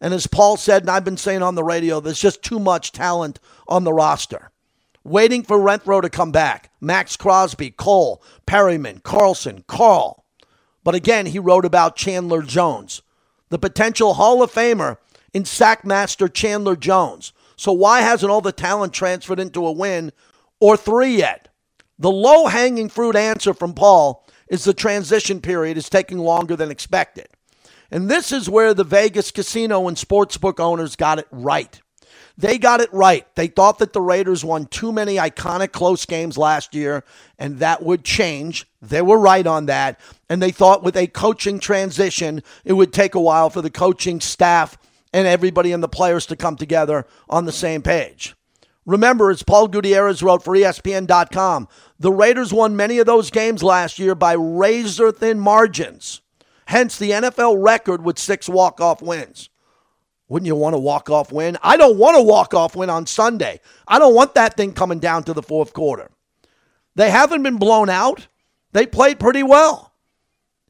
[0.00, 2.92] And as Paul said, and I've been saying on the radio, there's just too much
[2.92, 4.52] talent on the roster.
[5.02, 6.70] Waiting for Renfrow to come back.
[6.80, 10.24] Maxx Crosby, Cole, Perryman, Carlson, Carl.
[10.88, 13.02] But again, he wrote about Chandler Jones,
[13.50, 14.96] the potential Hall of Famer
[15.34, 17.34] in Sackmaster Chandler Jones.
[17.56, 20.12] So why hasn't all the talent transferred into a win
[20.60, 21.48] or three yet?
[21.98, 26.70] The low hanging fruit answer from Paul is the transition period is taking longer than
[26.70, 27.28] expected.
[27.90, 31.82] And this is where the Vegas casino and sportsbook owners got it right.
[32.38, 33.26] They got it right.
[33.34, 37.02] They thought that the Raiders won too many iconic close games last year,
[37.36, 38.64] and that would change.
[38.80, 39.98] They were right on that.
[40.28, 44.20] And they thought with a coaching transition, it would take a while for the coaching
[44.20, 44.78] staff
[45.12, 48.36] and everybody and the players to come together on the same page.
[48.86, 51.66] Remember, as Paul Gutierrez wrote for ESPN.com,
[51.98, 56.20] the Raiders won many of those games last year by razor thin margins.
[56.66, 59.50] Hence the NFL record with six walk off wins.
[60.28, 61.56] Wouldn't you want a walk off win?
[61.62, 63.60] I don't want a walk off win on Sunday.
[63.86, 66.10] I don't want that thing coming down to the fourth quarter.
[66.94, 68.28] They haven't been blown out.
[68.72, 69.94] They played pretty well.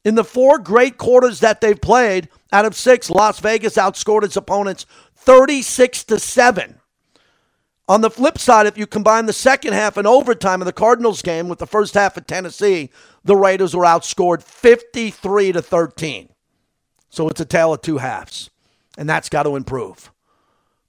[0.05, 4.37] In the four great quarters that they've played, out of six, Las Vegas outscored its
[4.37, 6.79] opponents 36 to 7.
[7.89, 11.21] On the flip side, if you combine the second half and overtime of the Cardinals
[11.21, 12.91] game with the first half of Tennessee,
[13.25, 16.29] the Raiders were outscored 53 to 13.
[17.09, 18.51] So it's a tale of two halves
[18.99, 20.11] and that's got to improve.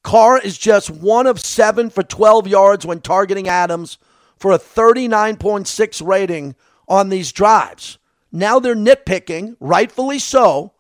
[0.03, 3.99] Carr is just one of seven for 12 yards when targeting Adams
[4.37, 6.57] for a 39.6 rating
[6.89, 7.99] on these drives.
[8.33, 10.73] Now they're nitpicking, rightfully so.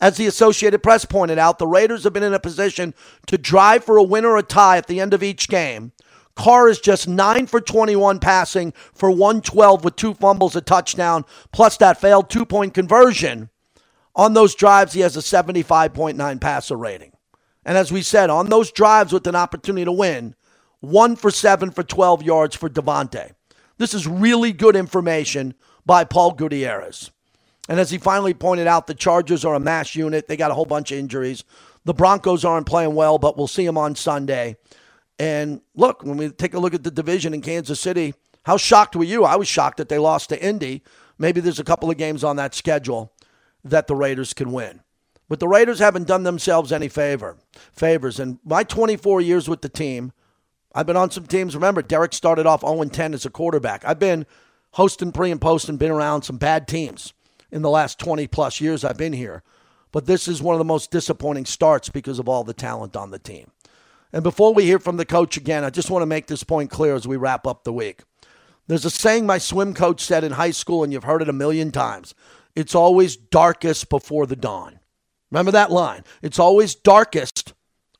[0.00, 2.94] As the Associated Press pointed out, the Raiders have been in a position
[3.26, 5.92] to drive for a win or a tie at the end of each game.
[6.36, 11.76] Carr is just 9 for 21 passing for 112 with two fumbles, a touchdown, plus
[11.78, 13.50] that failed two point conversion.
[14.18, 17.12] On those drives, he has a 75.9 passer rating.
[17.64, 20.34] And as we said, on those drives with an opportunity to win,
[20.80, 23.30] one for seven for 12 yards for Davante.
[23.78, 25.54] This is really good information
[25.86, 27.12] by Paul Gutierrez.
[27.68, 30.26] And as he finally pointed out, the Chargers are a mass unit.
[30.26, 31.44] They got a whole bunch of injuries.
[31.84, 34.56] The Broncos aren't playing well, but we'll see them on Sunday.
[35.20, 38.96] And look, when we take a look at the division in Kansas City, how shocked
[38.96, 39.24] were you?
[39.24, 40.82] I was shocked that they lost to Indy.
[41.18, 43.12] Maybe there's a couple of games on that schedule
[43.70, 44.80] that the Raiders can win.
[45.28, 47.36] But the Raiders haven't done themselves any favor
[47.72, 48.18] favors.
[48.18, 50.12] And my 24 years with the team,
[50.74, 51.54] I've been on some teams.
[51.54, 53.84] Remember, Derek started off 0 10 as a quarterback.
[53.84, 54.26] I've been
[54.72, 57.12] hosting pre and post and been around some bad teams
[57.50, 59.42] in the last 20 plus years I've been here.
[59.90, 63.10] But this is one of the most disappointing starts because of all the talent on
[63.10, 63.50] the team.
[64.12, 66.70] And before we hear from the coach again, I just want to make this point
[66.70, 68.02] clear as we wrap up the week.
[68.66, 71.34] There's a saying my swim coach said in high school, and you've heard it a
[71.34, 72.14] million times
[72.58, 74.80] it's always darkest before the dawn.
[75.30, 76.02] Remember that line?
[76.22, 77.54] It's always darkest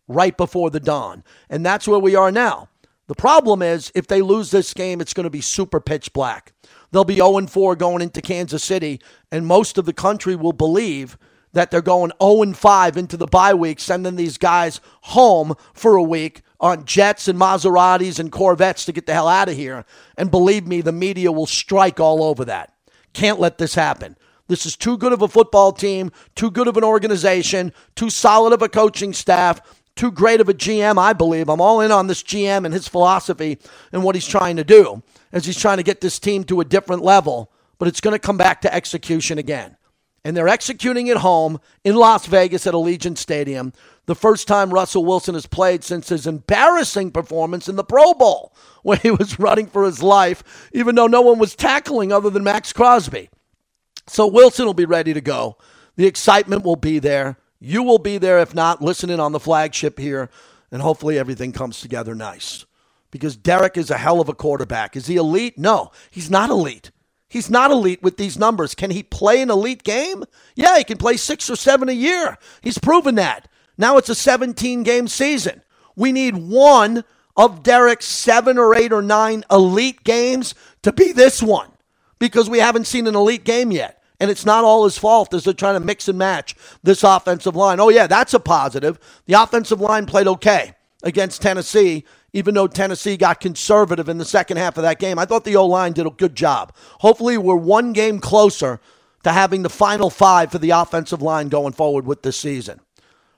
[0.09, 1.23] right before the dawn.
[1.49, 2.69] And that's where we are now.
[3.07, 6.55] The problem is, if they lose this game, it's going to be super pitch black.
[6.91, 11.17] They'll be 0 4 going into Kansas City, and most of the country will believe
[11.53, 16.03] that they're going 0 5 into the bye week, sending these guys home for a
[16.03, 19.85] week on jets and Maseratis and Corvettes to get the hell out of here.
[20.17, 22.75] And believe me, the media will strike all over that.
[23.13, 24.17] Can't let this happen.
[24.49, 28.53] This is too good of a football team, too good of an organization, too solid
[28.53, 29.61] of a coaching staff,
[29.95, 31.49] too great of a GM, I believe.
[31.49, 33.59] I'm all in on this GM and his philosophy
[33.93, 36.65] and what he's trying to do as he's trying to get this team to a
[36.65, 37.53] different level.
[37.79, 39.77] But it's going to come back to execution again.
[40.25, 43.73] And they're executing at home in Las Vegas at Allegiant Stadium.
[44.07, 48.55] The first time Russell Wilson has played since his embarrassing performance in the Pro Bowl,
[48.83, 52.45] where he was running for his life, even though no one was tackling other than
[52.45, 53.31] Maxx Crosby.
[54.09, 55.57] So Wilson will be ready to go.
[55.97, 57.39] The excitement will be there.
[57.61, 60.31] You will be there, if not, listening on the flagship here,
[60.71, 62.65] and hopefully everything comes together nice.
[63.11, 64.97] Because Derek is a hell of a quarterback.
[64.97, 65.59] Is he elite?
[65.59, 66.91] No, he's not elite.
[67.29, 68.75] He's not elite with these numbers.
[68.75, 70.25] Can he play an elite game?
[70.55, 72.39] Yeah, he can play six or seven a year.
[72.63, 73.49] He's proven that.
[73.77, 75.63] Now it's a 17 game season.
[75.95, 77.05] We need one
[77.37, 81.71] of Derek's seven or eight or nine elite games to be this one
[82.19, 83.98] because we haven't seen an elite game yet.
[84.21, 87.55] And it's not all his fault as they're trying to mix and match this offensive
[87.55, 87.79] line.
[87.79, 88.99] Oh, yeah, that's a positive.
[89.27, 94.57] The offensive line played okay against Tennessee, even though Tennessee got conservative in the second
[94.57, 95.19] half of that game.
[95.19, 96.75] I thought the O line did a good job.
[97.01, 98.81] Hopefully, we're one game closer
[99.23, 102.81] to having the final five for the offensive line going forward with this season.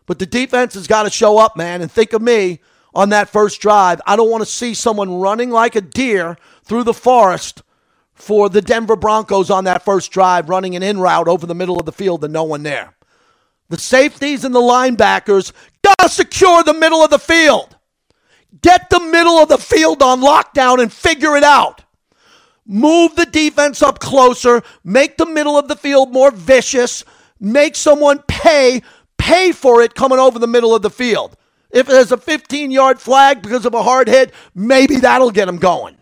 [0.06, 1.82] But the defense has got to show up, man.
[1.82, 2.60] And think of me
[2.94, 4.00] on that first drive.
[4.06, 7.62] I don't want to see someone running like a deer through the forest
[8.20, 11.78] for the Denver Broncos on that first drive, running an in route over the middle
[11.78, 12.94] of the field and no one there.
[13.68, 15.52] The safeties and the linebackers
[15.82, 17.76] gotta secure the middle of the field.
[18.62, 21.84] Get the middle of the field on lockdown and figure it out.
[22.66, 27.04] Move the defense up closer, make the middle of the field more vicious,
[27.38, 28.82] make someone pay,
[29.18, 31.36] pay for it coming over the middle of the field.
[31.70, 35.58] If there's a 15 yard flag because of a hard hit, maybe that'll get them
[35.58, 35.96] going.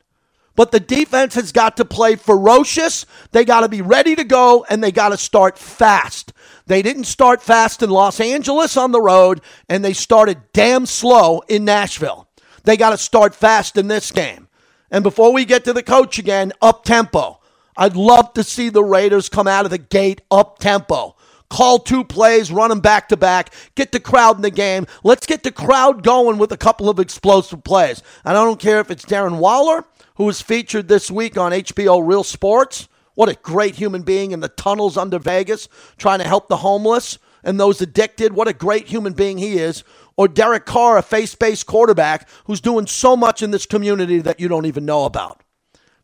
[0.58, 3.06] But the defense has got to play ferocious.
[3.30, 6.32] They got to be ready to go and they got to start fast.
[6.66, 11.42] They didn't start fast in Los Angeles on the road and they started damn slow
[11.46, 12.28] in Nashville.
[12.64, 14.48] They got to start fast in this game.
[14.90, 17.38] And before we get to the coach again, up tempo.
[17.76, 21.14] I'd love to see the Raiders come out of the gate up tempo.
[21.50, 24.88] Call two plays, run them back to back, get the crowd in the game.
[25.04, 28.02] Let's get the crowd going with a couple of explosive plays.
[28.24, 29.84] And I don't care if it's Darren Waller
[30.18, 32.88] who was featured this week on HBO Real Sports.
[33.14, 37.18] What a great human being in the tunnels under Vegas trying to help the homeless
[37.42, 38.32] and those addicted.
[38.32, 39.84] What a great human being he is.
[40.16, 44.40] Or Derek Carr, a face based quarterback who's doing so much in this community that
[44.40, 45.42] you don't even know about.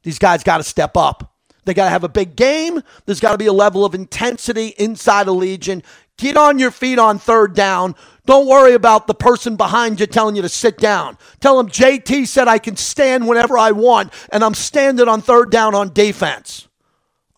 [0.04, 1.34] These guys got to step up.
[1.64, 2.82] They got to have a big game.
[3.06, 5.82] There's got to be a level of intensity inside Allegiant.
[6.18, 7.96] Get on your feet on third down.
[8.26, 11.18] Don't worry about the person behind you telling you to sit down.
[11.40, 15.50] Tell them JT said I can stand whenever I want, and I'm standing on third
[15.50, 16.68] down on defense.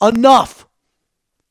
[0.01, 0.67] Enough.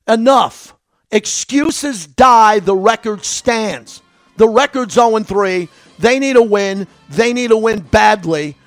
[0.08, 0.76] Enough.
[1.12, 4.02] Excuses die, the record stands.
[4.38, 5.68] The record's 0 3.
[6.00, 6.88] They need a win.
[7.10, 8.58] They need a win badly.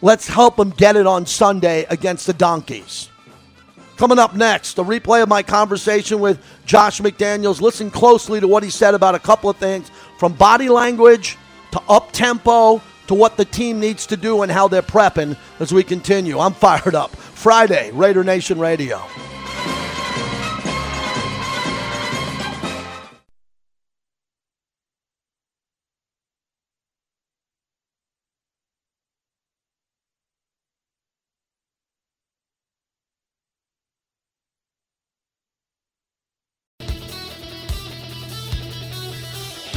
[0.00, 3.10] Let's help them get it on Sunday against the Donkeys.
[3.96, 7.60] Coming up next, a replay of my conversation with Josh McDaniels.
[7.60, 11.38] Listen closely to what he said about a couple of things from body language
[11.70, 15.72] to up tempo to what the team needs to do and how they're prepping as
[15.72, 16.38] we continue.
[16.38, 17.14] I'm fired up.
[17.16, 19.02] Friday, Raider Nation Radio.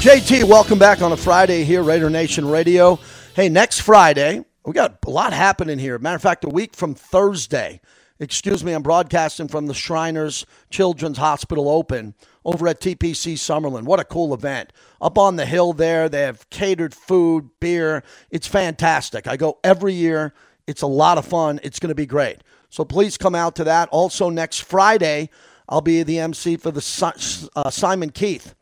[0.02, 2.98] JT, welcome back on a Friday here, Raider Nation Radio.
[3.36, 6.00] Hey, next Friday, we got a lot happening here.
[6.00, 7.80] Matter of fact, a week from Thursday,
[8.20, 13.84] excuse me, I'm broadcasting from the Shriners Children's Hospital Open over at TPC Summerlin.
[13.84, 14.74] What a cool event.
[15.00, 18.02] Up on the hill there, they have catered food, beer.
[18.32, 19.28] It's fantastic.
[19.28, 20.34] I go every year.
[20.66, 21.60] It's a lot of fun.
[21.62, 22.40] It's going to be great.
[22.72, 23.88] So please come out to that.
[23.90, 25.30] Also, next Friday,
[25.70, 28.56] I'll be the MC for the uh, Simon Keith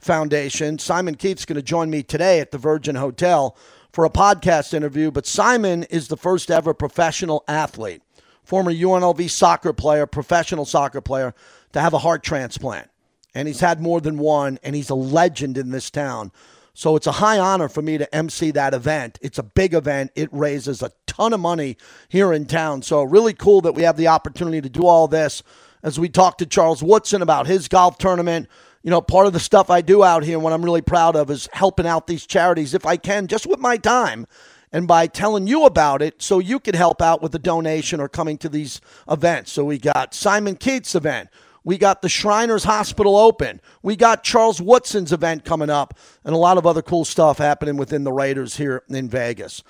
[0.00, 0.78] Foundation.
[0.78, 3.56] Simon Keith's going to join me today at the Virgin Hotel
[3.92, 5.10] for a podcast interview.
[5.10, 8.02] But Simon is the first ever professional athlete,
[8.42, 11.34] former UNLV soccer player, professional soccer player,
[11.72, 12.88] to have a heart transplant.
[13.34, 16.32] And he's had more than one, and he's a legend in this town.
[16.72, 19.18] So it's a high honor for me to MC that event.
[19.20, 20.12] It's a big event.
[20.14, 21.76] It raises a ton of money
[22.08, 22.82] here in town.
[22.82, 25.42] So really cool that we have the opportunity to do all this
[25.82, 28.48] as we talk to Charles Woodson about his golf tournament
[28.82, 31.30] you know, part of the stuff I do out here, what I'm really proud of
[31.30, 34.26] is helping out these charities if I can, just with my time
[34.72, 38.08] and by telling you about it so you can help out with a donation or
[38.08, 39.52] coming to these events.
[39.52, 41.28] So we got Simon Keith's event.
[41.62, 43.60] We got the Shriners Hospital Open.
[43.82, 47.76] We got Charles Woodson's event coming up and a lot of other cool stuff happening
[47.76, 49.62] within the Raiders here in Vegas.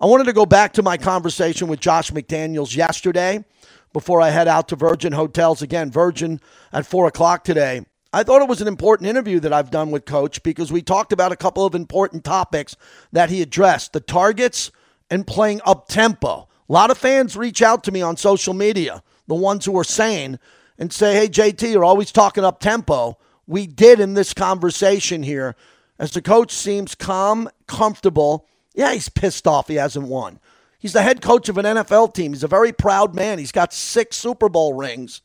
[0.00, 3.44] I wanted to go back to my conversation with Josh McDaniels yesterday
[3.92, 5.90] before I head out to Virgin Hotels again.
[5.90, 6.40] Virgin
[6.72, 7.84] at 4 o'clock today.
[8.12, 11.12] I thought it was an important interview that I've done with Coach because we talked
[11.12, 12.74] about a couple of important topics
[13.12, 14.70] that he addressed the targets
[15.10, 16.48] and playing up tempo.
[16.68, 19.84] A lot of fans reach out to me on social media, the ones who are
[19.84, 20.38] sane,
[20.78, 23.18] and say, Hey, JT, you're always talking up tempo.
[23.46, 25.54] We did in this conversation here,
[25.98, 28.46] as the coach seems calm, comfortable.
[28.74, 30.40] Yeah, he's pissed off he hasn't won.
[30.78, 32.32] He's the head coach of an NFL team.
[32.32, 33.38] He's a very proud man.
[33.38, 35.20] He's got six Super Bowl rings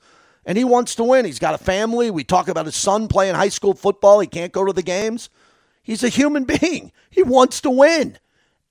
[0.46, 1.26] and he wants to win.
[1.26, 2.12] He's got a family.
[2.12, 4.20] We talk about his son playing high school football.
[4.20, 5.30] He can't go to the games.
[5.82, 6.92] He's a human being.
[7.10, 8.18] He wants to win.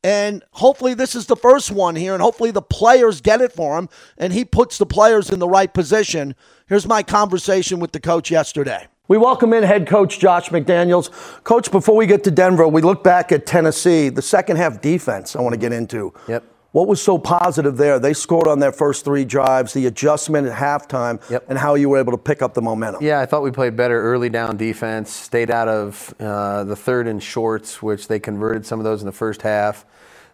[0.05, 3.79] And hopefully, this is the first one here, and hopefully, the players get it for
[3.79, 6.35] him, and he puts the players in the right position.
[6.66, 8.89] Here's my conversation with the coach yesterday.
[9.07, 11.11] We welcome in head coach Josh McDaniels.
[11.45, 15.37] Coach, before we get to Denver, we look back at Tennessee, the second half defense
[15.37, 16.12] I want to get into.
[16.27, 16.45] Yep.
[16.73, 17.99] What was so positive there?
[17.99, 21.45] They scored on their first three drives, the adjustment at halftime, yep.
[21.49, 23.05] and how you were able to pick up the momentum.
[23.05, 27.09] Yeah, I thought we played better early down defense, stayed out of uh, the third
[27.09, 29.85] and shorts, which they converted some of those in the first half,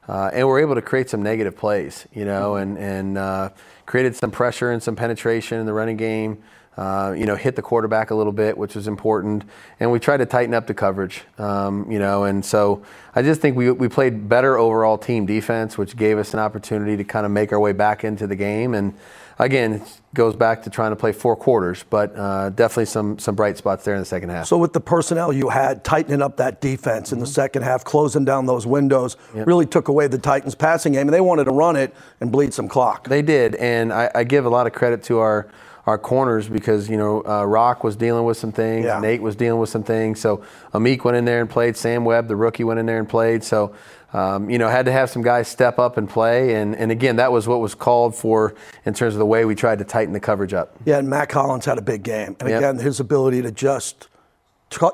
[0.07, 3.49] uh, and we're able to create some negative plays, you know, and, and uh,
[3.87, 6.41] created some pressure and some penetration in the running game.
[6.79, 9.43] Uh, you know, hit the quarterback a little bit, which was important,
[9.81, 11.25] and we tried to tighten up the coverage.
[11.37, 12.85] Um, you know, and so
[13.17, 16.97] I just think we we played better overall team defense, which gave us an opportunity
[16.97, 18.75] to kind of make our way back into the game.
[18.75, 18.95] And
[19.41, 19.83] again, it
[20.15, 23.85] goes back to trying to play four quarters, but uh, definitely some some bright spots
[23.85, 24.47] there in the second half.
[24.47, 28.25] So with the personnel you had, tightening up that defense in the second half, closing
[28.25, 31.75] down those windows, really took away the Titans' passing game, and they wanted to run
[31.75, 33.09] it and bleed some clock.
[33.09, 35.49] They did, and I, I give a lot of credit to our
[35.89, 39.01] our corners because you know uh, Rock was dealing with some things, Yeah.
[39.01, 40.21] Nate was dealing with some things.
[40.21, 41.77] So Amik went in there and played.
[41.79, 43.43] Sam Webb, the rookie, went in there and played.
[43.43, 43.75] So
[44.13, 46.55] um, you know had to have some guys step up and play.
[46.57, 49.55] And and again, that was what was called for in terms of the way we
[49.55, 50.77] tried to tighten the coverage up.
[50.85, 52.37] Yeah, and Mack Hollins had a big game.
[52.39, 52.59] And Yep.
[52.59, 54.09] again, his ability to just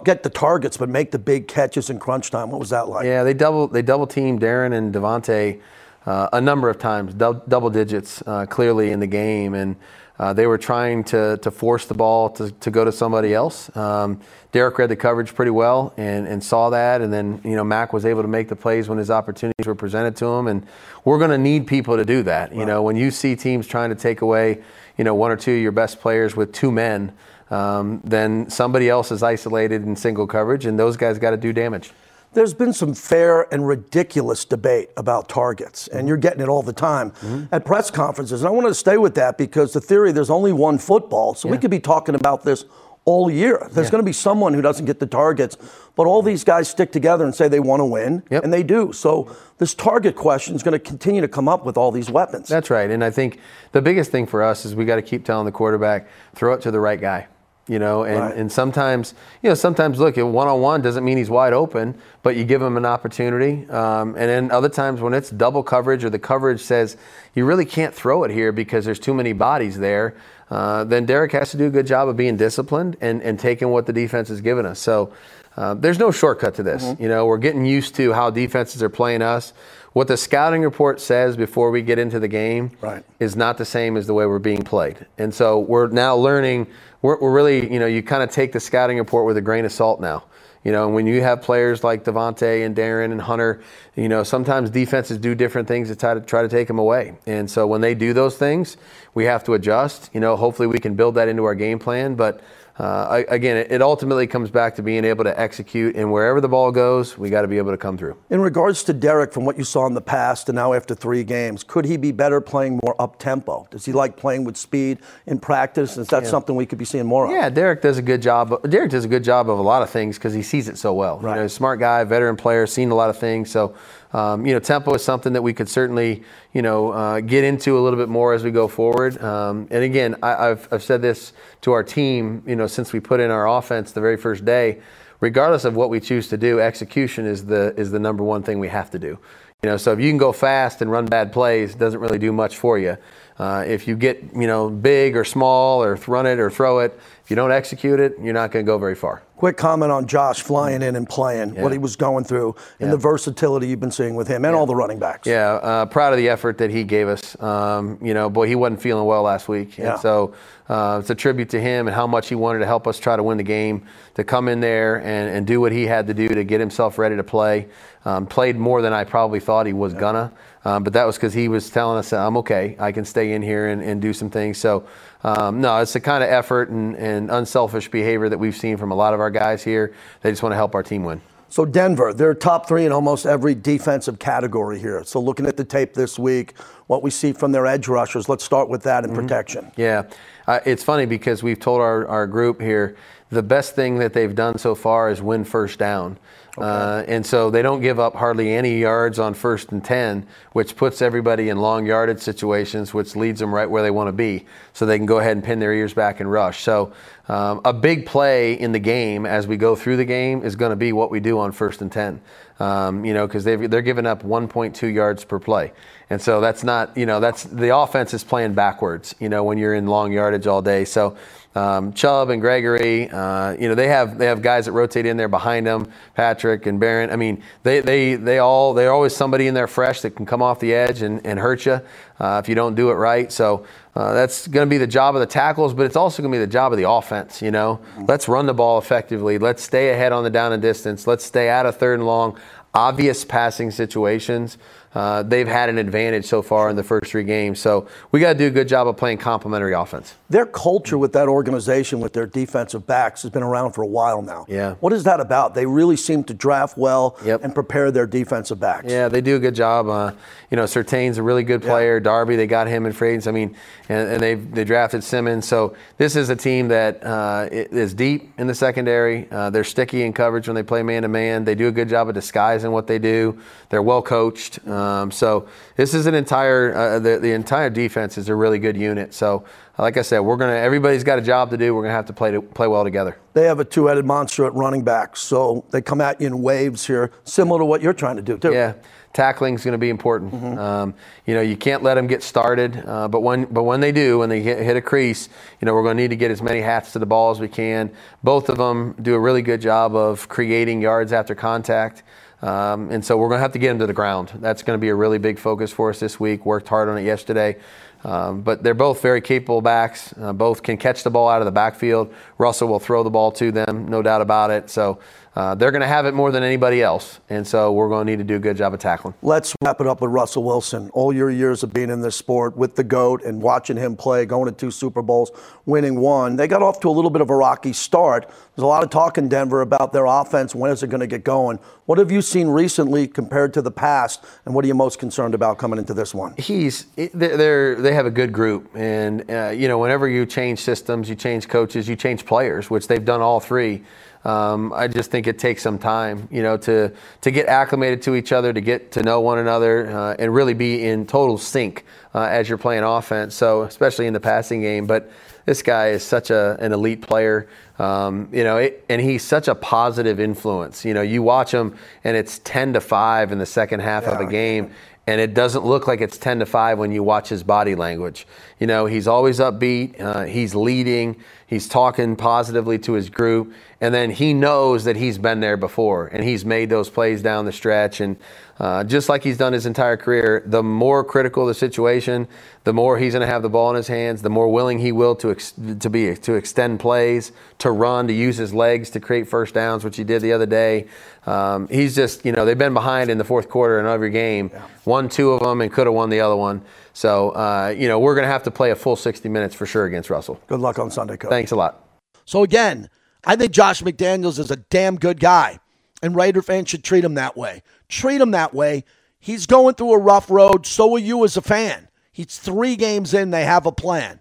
[0.05, 2.51] get the targets but make the big catches in crunch time.
[2.51, 3.05] What was that like?
[3.05, 5.61] Yeah, they double they double teamed Darren and Davante
[6.07, 9.75] uh, a number of times, dou- double digits uh, clearly in the game, and
[10.19, 13.75] uh, they were trying to to force the ball to, to go to somebody else.
[13.77, 14.21] Um,
[14.53, 17.93] Derek read the coverage pretty well and, and saw that, and then you know Mack
[17.93, 20.67] was able to make the plays when his opportunities were presented to him, and
[21.05, 22.55] we're going to need people to do that.
[22.55, 24.63] You know, when you see teams trying to take away
[24.97, 27.13] you know one or two of your best players with two men.
[27.51, 31.53] Um, then somebody else is isolated in single coverage, and those guys got to do
[31.53, 31.93] damage.
[32.35, 36.09] There's been some fair and ridiculous debate about targets, and mm-hmm.
[36.09, 37.45] you're getting it all the time mm-hmm.
[37.53, 38.43] at press conferences.
[38.43, 41.49] And I wanted to stay with that because the theory there's only one football, so
[41.49, 42.65] we could be talking about this
[43.05, 43.69] all year.
[43.71, 45.57] There's going to be someone who doesn't get the targets,
[45.95, 48.45] but all these guys stick together and say they want to win, Yep.
[48.45, 48.93] and they do.
[48.93, 52.49] So this target question is going to continue to come up with all these weapons.
[52.49, 52.91] That's right.
[52.91, 53.41] And I think
[53.73, 56.63] the biggest thing for us is we got to keep telling the quarterback, throw it
[56.63, 57.29] to the right guy.
[57.67, 58.37] You know, and, Right.
[58.37, 62.37] and sometimes, you know, sometimes look, one on one doesn't mean he's wide open, but
[62.37, 63.67] you give him an opportunity.
[63.71, 66.99] Um, and then other times when it's double coverage or the coverage says
[67.35, 70.15] you really can't throw it here because there's too many bodies there,
[70.51, 73.71] uh, then Derek has to do a good job of being disciplined and, and taking
[73.71, 74.79] what the defense has given us.
[74.79, 75.15] So
[75.57, 76.85] uh, there's no shortcut to this.
[76.85, 77.03] Mm-hmm.
[77.03, 79.55] You know, we're getting used to how defenses are playing us.
[79.95, 83.05] What the scouting report says before we get into the game Right.
[83.21, 85.07] is not the same as the way we're being played.
[85.17, 86.67] And so we're now learning,
[87.05, 89.67] we're, we're really, you know, you kind of take the scouting report with a grain
[89.67, 90.25] of salt now.
[90.65, 93.63] You know, when you have players like Davante and Darren and Hunter,
[93.95, 97.15] you know, sometimes defenses do different things to try to try to take them away.
[97.27, 98.79] And so when they do those things,
[99.13, 100.09] we have to adjust.
[100.15, 102.15] You know, hopefully we can build that into our game plan.
[102.15, 102.41] But
[102.79, 105.95] uh, again, it, ultimately comes back to being able to execute.
[105.95, 108.17] And wherever the ball goes, we got to be able to come through.
[108.31, 111.23] In regards to Derek, from what you saw in the past and now after three
[111.23, 113.69] games, could he be better playing more up tempo?
[113.71, 115.97] Does he like playing with speed in practice?
[115.97, 117.31] Is that something we could be seeing more of?
[117.31, 118.69] Yeah, Derek does a good job.
[118.69, 120.95] Derek does a good job of a lot of things because he sees it so
[120.95, 121.21] well.
[121.21, 121.37] Right.
[121.37, 123.51] You know, smart guy, veteran player, seen a lot of things.
[123.51, 123.77] So,
[124.15, 127.77] um, you know, tempo is something that we could certainly, you know, uh, get into
[127.77, 129.21] a little bit more as we go forward.
[129.21, 133.01] Um, and again, I, I've, I've said this to our team, you know, since we
[133.01, 134.81] put in our offense the very first day.
[135.19, 138.61] Regardless of what we choose to do, execution is the is the number one thing
[138.61, 139.19] we have to do.
[139.63, 142.19] You know, so if you can go fast and run bad plays, it doesn't really
[142.19, 142.99] do much for you.
[143.39, 146.99] Uh, if you get you know big or small or run it or throw it,
[147.25, 149.23] if you don't execute it, you're not going to go very far.
[149.37, 152.97] Quick comment on Josh flying in and playing, what he was going through, and the
[152.97, 155.27] versatility you've been seeing with him and all the running backs.
[155.27, 157.39] Yeah, uh, proud of the effort that he gave us.
[157.43, 160.35] Um, you know, boy, he wasn't feeling well last week, and so
[160.69, 163.17] uh, it's a tribute to him and how much he wanted to help us try
[163.17, 163.87] to win the game.
[164.15, 166.99] To come in there and, and do what he had to do to get himself
[166.99, 167.67] ready to play.
[168.05, 170.31] Um, played more than I probably thought he was gonna,
[170.65, 172.77] um, but that was because he was telling us, "I'm okay.
[172.79, 174.87] I can stay in here and, and do some things." So.
[175.27, 178.91] Um, no, it's the kind of effort and, and unselfish behavior that we've seen from
[178.91, 179.95] a lot of our guys here.
[180.21, 181.23] They just want to help our team win.
[181.49, 185.03] So Denver, they're top three in almost every defensive category here.
[185.05, 186.59] So looking at the tape this week,
[186.89, 189.21] what we see from their edge rushers, let's start with that in Mm-hmm.
[189.21, 189.73] protection.
[189.77, 190.03] Yeah,
[190.47, 192.95] uh, it's funny because we've told our, our group here
[193.31, 196.19] the best thing that they've done so far is win first down.
[196.57, 200.77] Uh, and so they don't give up hardly any yards on first and 10, which
[200.77, 204.47] puts everybody in long yardage situations, which leads them right where they want to be.
[204.73, 206.63] So they can go ahead and pin their ears back and rush.
[206.63, 206.93] So
[207.29, 210.71] um, a big play in the game as we go through the game is going
[210.71, 212.21] to be what we do on first and 10.
[212.61, 215.73] Um, you know, because they're giving up 1.2 yards per play.
[216.09, 219.59] And so that's not, you know, that's the offense is playing backwards, you know, when
[219.59, 220.85] you're in long yardage all day.
[220.85, 221.17] So
[221.55, 225.17] um, Chubb and Gregory, uh, you know, they have they have guys that rotate in
[225.17, 227.11] there behind them, Patrick and Barron.
[227.11, 230.43] I mean, they they they all they're always somebody in there fresh that can come
[230.43, 231.81] off the edge and, and hurt you
[232.19, 233.31] uh, if you don't do it right.
[233.31, 236.33] So uh, that's going to be the job of the tackles, but it's also going
[236.33, 237.41] to be the job of the offense.
[237.41, 239.39] You know, let's run the ball effectively.
[239.39, 241.07] Let's stay ahead on the down and distance.
[241.07, 242.37] Let's stay out of third and long
[242.75, 244.59] obvious passing situations.
[244.95, 247.59] Uh, they've had an advantage so far in the first three games.
[247.59, 250.15] So we got to do a good job of playing complementary offense.
[250.31, 254.23] Their culture with that organization, with their defensive backs, has been around for a while
[254.23, 254.47] now.
[254.49, 254.75] Yeah.
[254.81, 255.55] What is that about?
[255.55, 257.43] They really seem to draft well Yep.
[257.43, 258.87] and prepare their defensive backs.
[258.89, 259.89] Yeah, they do a good job.
[259.89, 260.13] Uh,
[260.51, 261.99] you know, Surtain's a really good player.
[262.01, 263.15] Darby, they got him in free.
[263.27, 263.55] I mean,
[263.89, 265.47] and, and they they drafted Simmons.
[265.47, 269.29] So this is a team that uh, is deep in the secondary.
[269.31, 271.45] Uh, they're sticky in coverage when they play man to man.
[271.45, 273.39] They do a good job of disguising what they do.
[273.71, 274.59] They're well coached.
[274.67, 278.77] Um, so this is an entire uh, the the entire defense is a really good
[278.77, 279.15] unit.
[279.15, 279.45] So.
[279.77, 280.53] Like I said, we're gonna.
[280.53, 281.75] Everybody's got a job to do.
[281.75, 283.19] We're gonna have to play to play well together.
[283.33, 286.87] They have a two-headed monster at running back, so they come at you in waves
[286.87, 288.53] here, similar to what you're trying to do too.
[288.53, 288.75] Yeah,
[289.15, 290.57] tackling is going to be important.
[290.57, 290.95] Um,
[291.27, 294.21] you know, you can't let them get started, uh, but when but when they do,
[294.21, 295.29] when they hit, hit a crease,
[295.61, 297.41] you know, we're going to need to get as many hats to the ball as
[297.41, 297.91] we can.
[298.23, 302.05] Both of them do a really good job of creating yards after contact.
[302.45, 304.31] Um, and so we're going to have to get them to the ground.
[304.35, 306.45] That's going to be a really big focus for us this week.
[306.45, 307.57] Worked hard on it yesterday.
[308.05, 310.13] Um, but they're both very capable backs.
[310.21, 312.13] Uh, both can catch the ball out of the backfield.
[312.37, 314.69] Russell will throw the ball to them, no doubt about it.
[314.69, 314.99] So
[315.35, 317.19] uh, they're going to have it more than anybody else.
[317.29, 319.15] And so we're going to need to do a good job of tackling.
[319.23, 320.91] Let's wrap it up with Russell Wilson.
[320.91, 324.27] All your years of being in this sport with the GOAT and watching him play,
[324.27, 325.33] going to two Super Bowls,
[325.67, 326.37] winning one.
[326.37, 328.27] They got off to a little bit of a rocky start.
[328.29, 330.55] There's a lot of talk in Denver about their offense.
[330.55, 331.59] When is it going to get going?
[331.87, 334.25] What have you seen recently compared to the past?
[334.47, 336.35] And what are you most concerned about coming into this one?
[336.45, 341.09] he's they're, they're have a good group and uh, you know whenever you change systems
[341.09, 343.83] you change coaches you change players which they've done all three
[344.25, 348.15] um, I just think it takes some time you know to to get acclimated to
[348.15, 351.85] each other to get to know one another uh, and really be in total sync
[352.15, 353.35] uh, as you're playing offense.
[353.35, 354.87] So especially in the passing game.
[354.87, 355.11] But
[355.45, 357.49] this guy is such a, an elite player.
[357.79, 360.85] Um, you know it, and he's such a positive influence.
[360.85, 364.21] You know you watch him and it's 10 to 5 in the second half of
[364.21, 364.71] a game
[365.07, 368.27] and it doesn't look like it's 10 to 5 when you watch his body language.
[368.59, 371.17] You know, he's always upbeat, uh, he's leading,
[371.47, 376.07] he's talking positively to his group, and then he knows that he's been there before
[376.07, 378.01] and he's made those plays down the stretch.
[378.01, 378.17] And
[378.59, 382.29] uh, just like he's done his entire career, the more critical the situation,
[382.63, 384.93] the more he's going to have the ball in his hands, the more willing he
[384.93, 389.01] will to ex- to be to extend plays, to run, to use his legs to
[389.01, 390.87] create first downs, which he did the other day.
[391.27, 394.51] Um, he's just, you know, they've been behind in the fourth quarter in every game,
[394.85, 396.63] won two of them and could have won the other one.
[396.95, 399.67] So, uh, you know, we're going to have to play a full 60 minutes for
[399.67, 400.41] sure against Russell.
[400.47, 401.31] Good luck on Sunday, Coach.
[401.31, 401.85] Thanks a lot.
[402.25, 402.89] So again,
[403.25, 405.59] I think Josh McDaniels is a damn good guy,
[406.03, 407.63] and Raider fans should treat him that way.
[407.89, 408.85] Treat him that way.
[409.19, 410.67] He's going through a rough road.
[410.67, 411.89] So are you as a fan.
[412.13, 413.31] He's three games in.
[413.31, 414.21] They have a plan.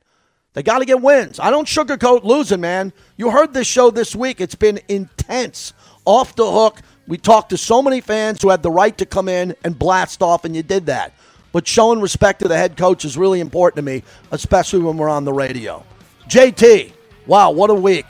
[0.54, 1.40] They got to get wins.
[1.40, 2.92] I don't sugarcoat losing, man.
[3.18, 4.42] You heard this show this week.
[4.42, 5.74] It's been intense,
[6.06, 6.82] off the hook.
[7.08, 10.22] We talked to so many fans who had the right to come in and blast
[10.22, 11.14] off, and you did that.
[11.54, 15.08] But showing respect to the head coach is really important to me, especially when we're
[15.08, 15.86] on the radio.
[16.28, 16.92] JT,
[17.28, 18.08] wow, what a week.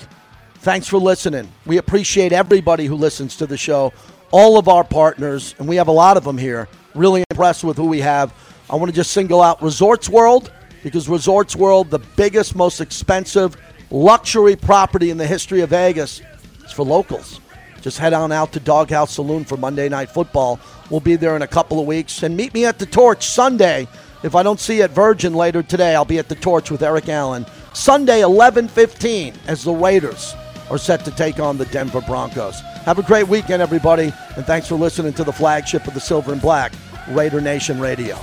[0.59, 1.51] Thanks for listening.
[1.65, 3.91] We appreciate everybody who listens to the show,
[4.31, 6.69] all of our partners, and we have a lot of them here.
[6.95, 8.33] Really impressed with who we have.
[8.69, 13.57] I want to just single out Resorts World because Resorts World, the biggest, most expensive
[13.91, 16.21] luxury property in the history of Vegas,
[16.63, 17.41] is for locals.
[17.83, 20.57] Just head on out to Doghouse Saloon for Monday Night Football.
[20.89, 22.23] We'll be there in a couple of weeks.
[22.23, 23.89] And meet me at the Torch Sunday.
[24.23, 26.81] If I don't see you at Virgin later today, I'll be at the Torch with
[26.81, 27.45] Eric Allen.
[27.73, 30.33] Sunday, 11:15, as the Raiders
[30.71, 32.61] are set to take on the Denver Broncos.
[32.85, 36.31] Have a great weekend, everybody, and thanks for listening to the flagship of the Silver
[36.31, 36.71] and Black,
[37.09, 38.17] Raider Nation Radio.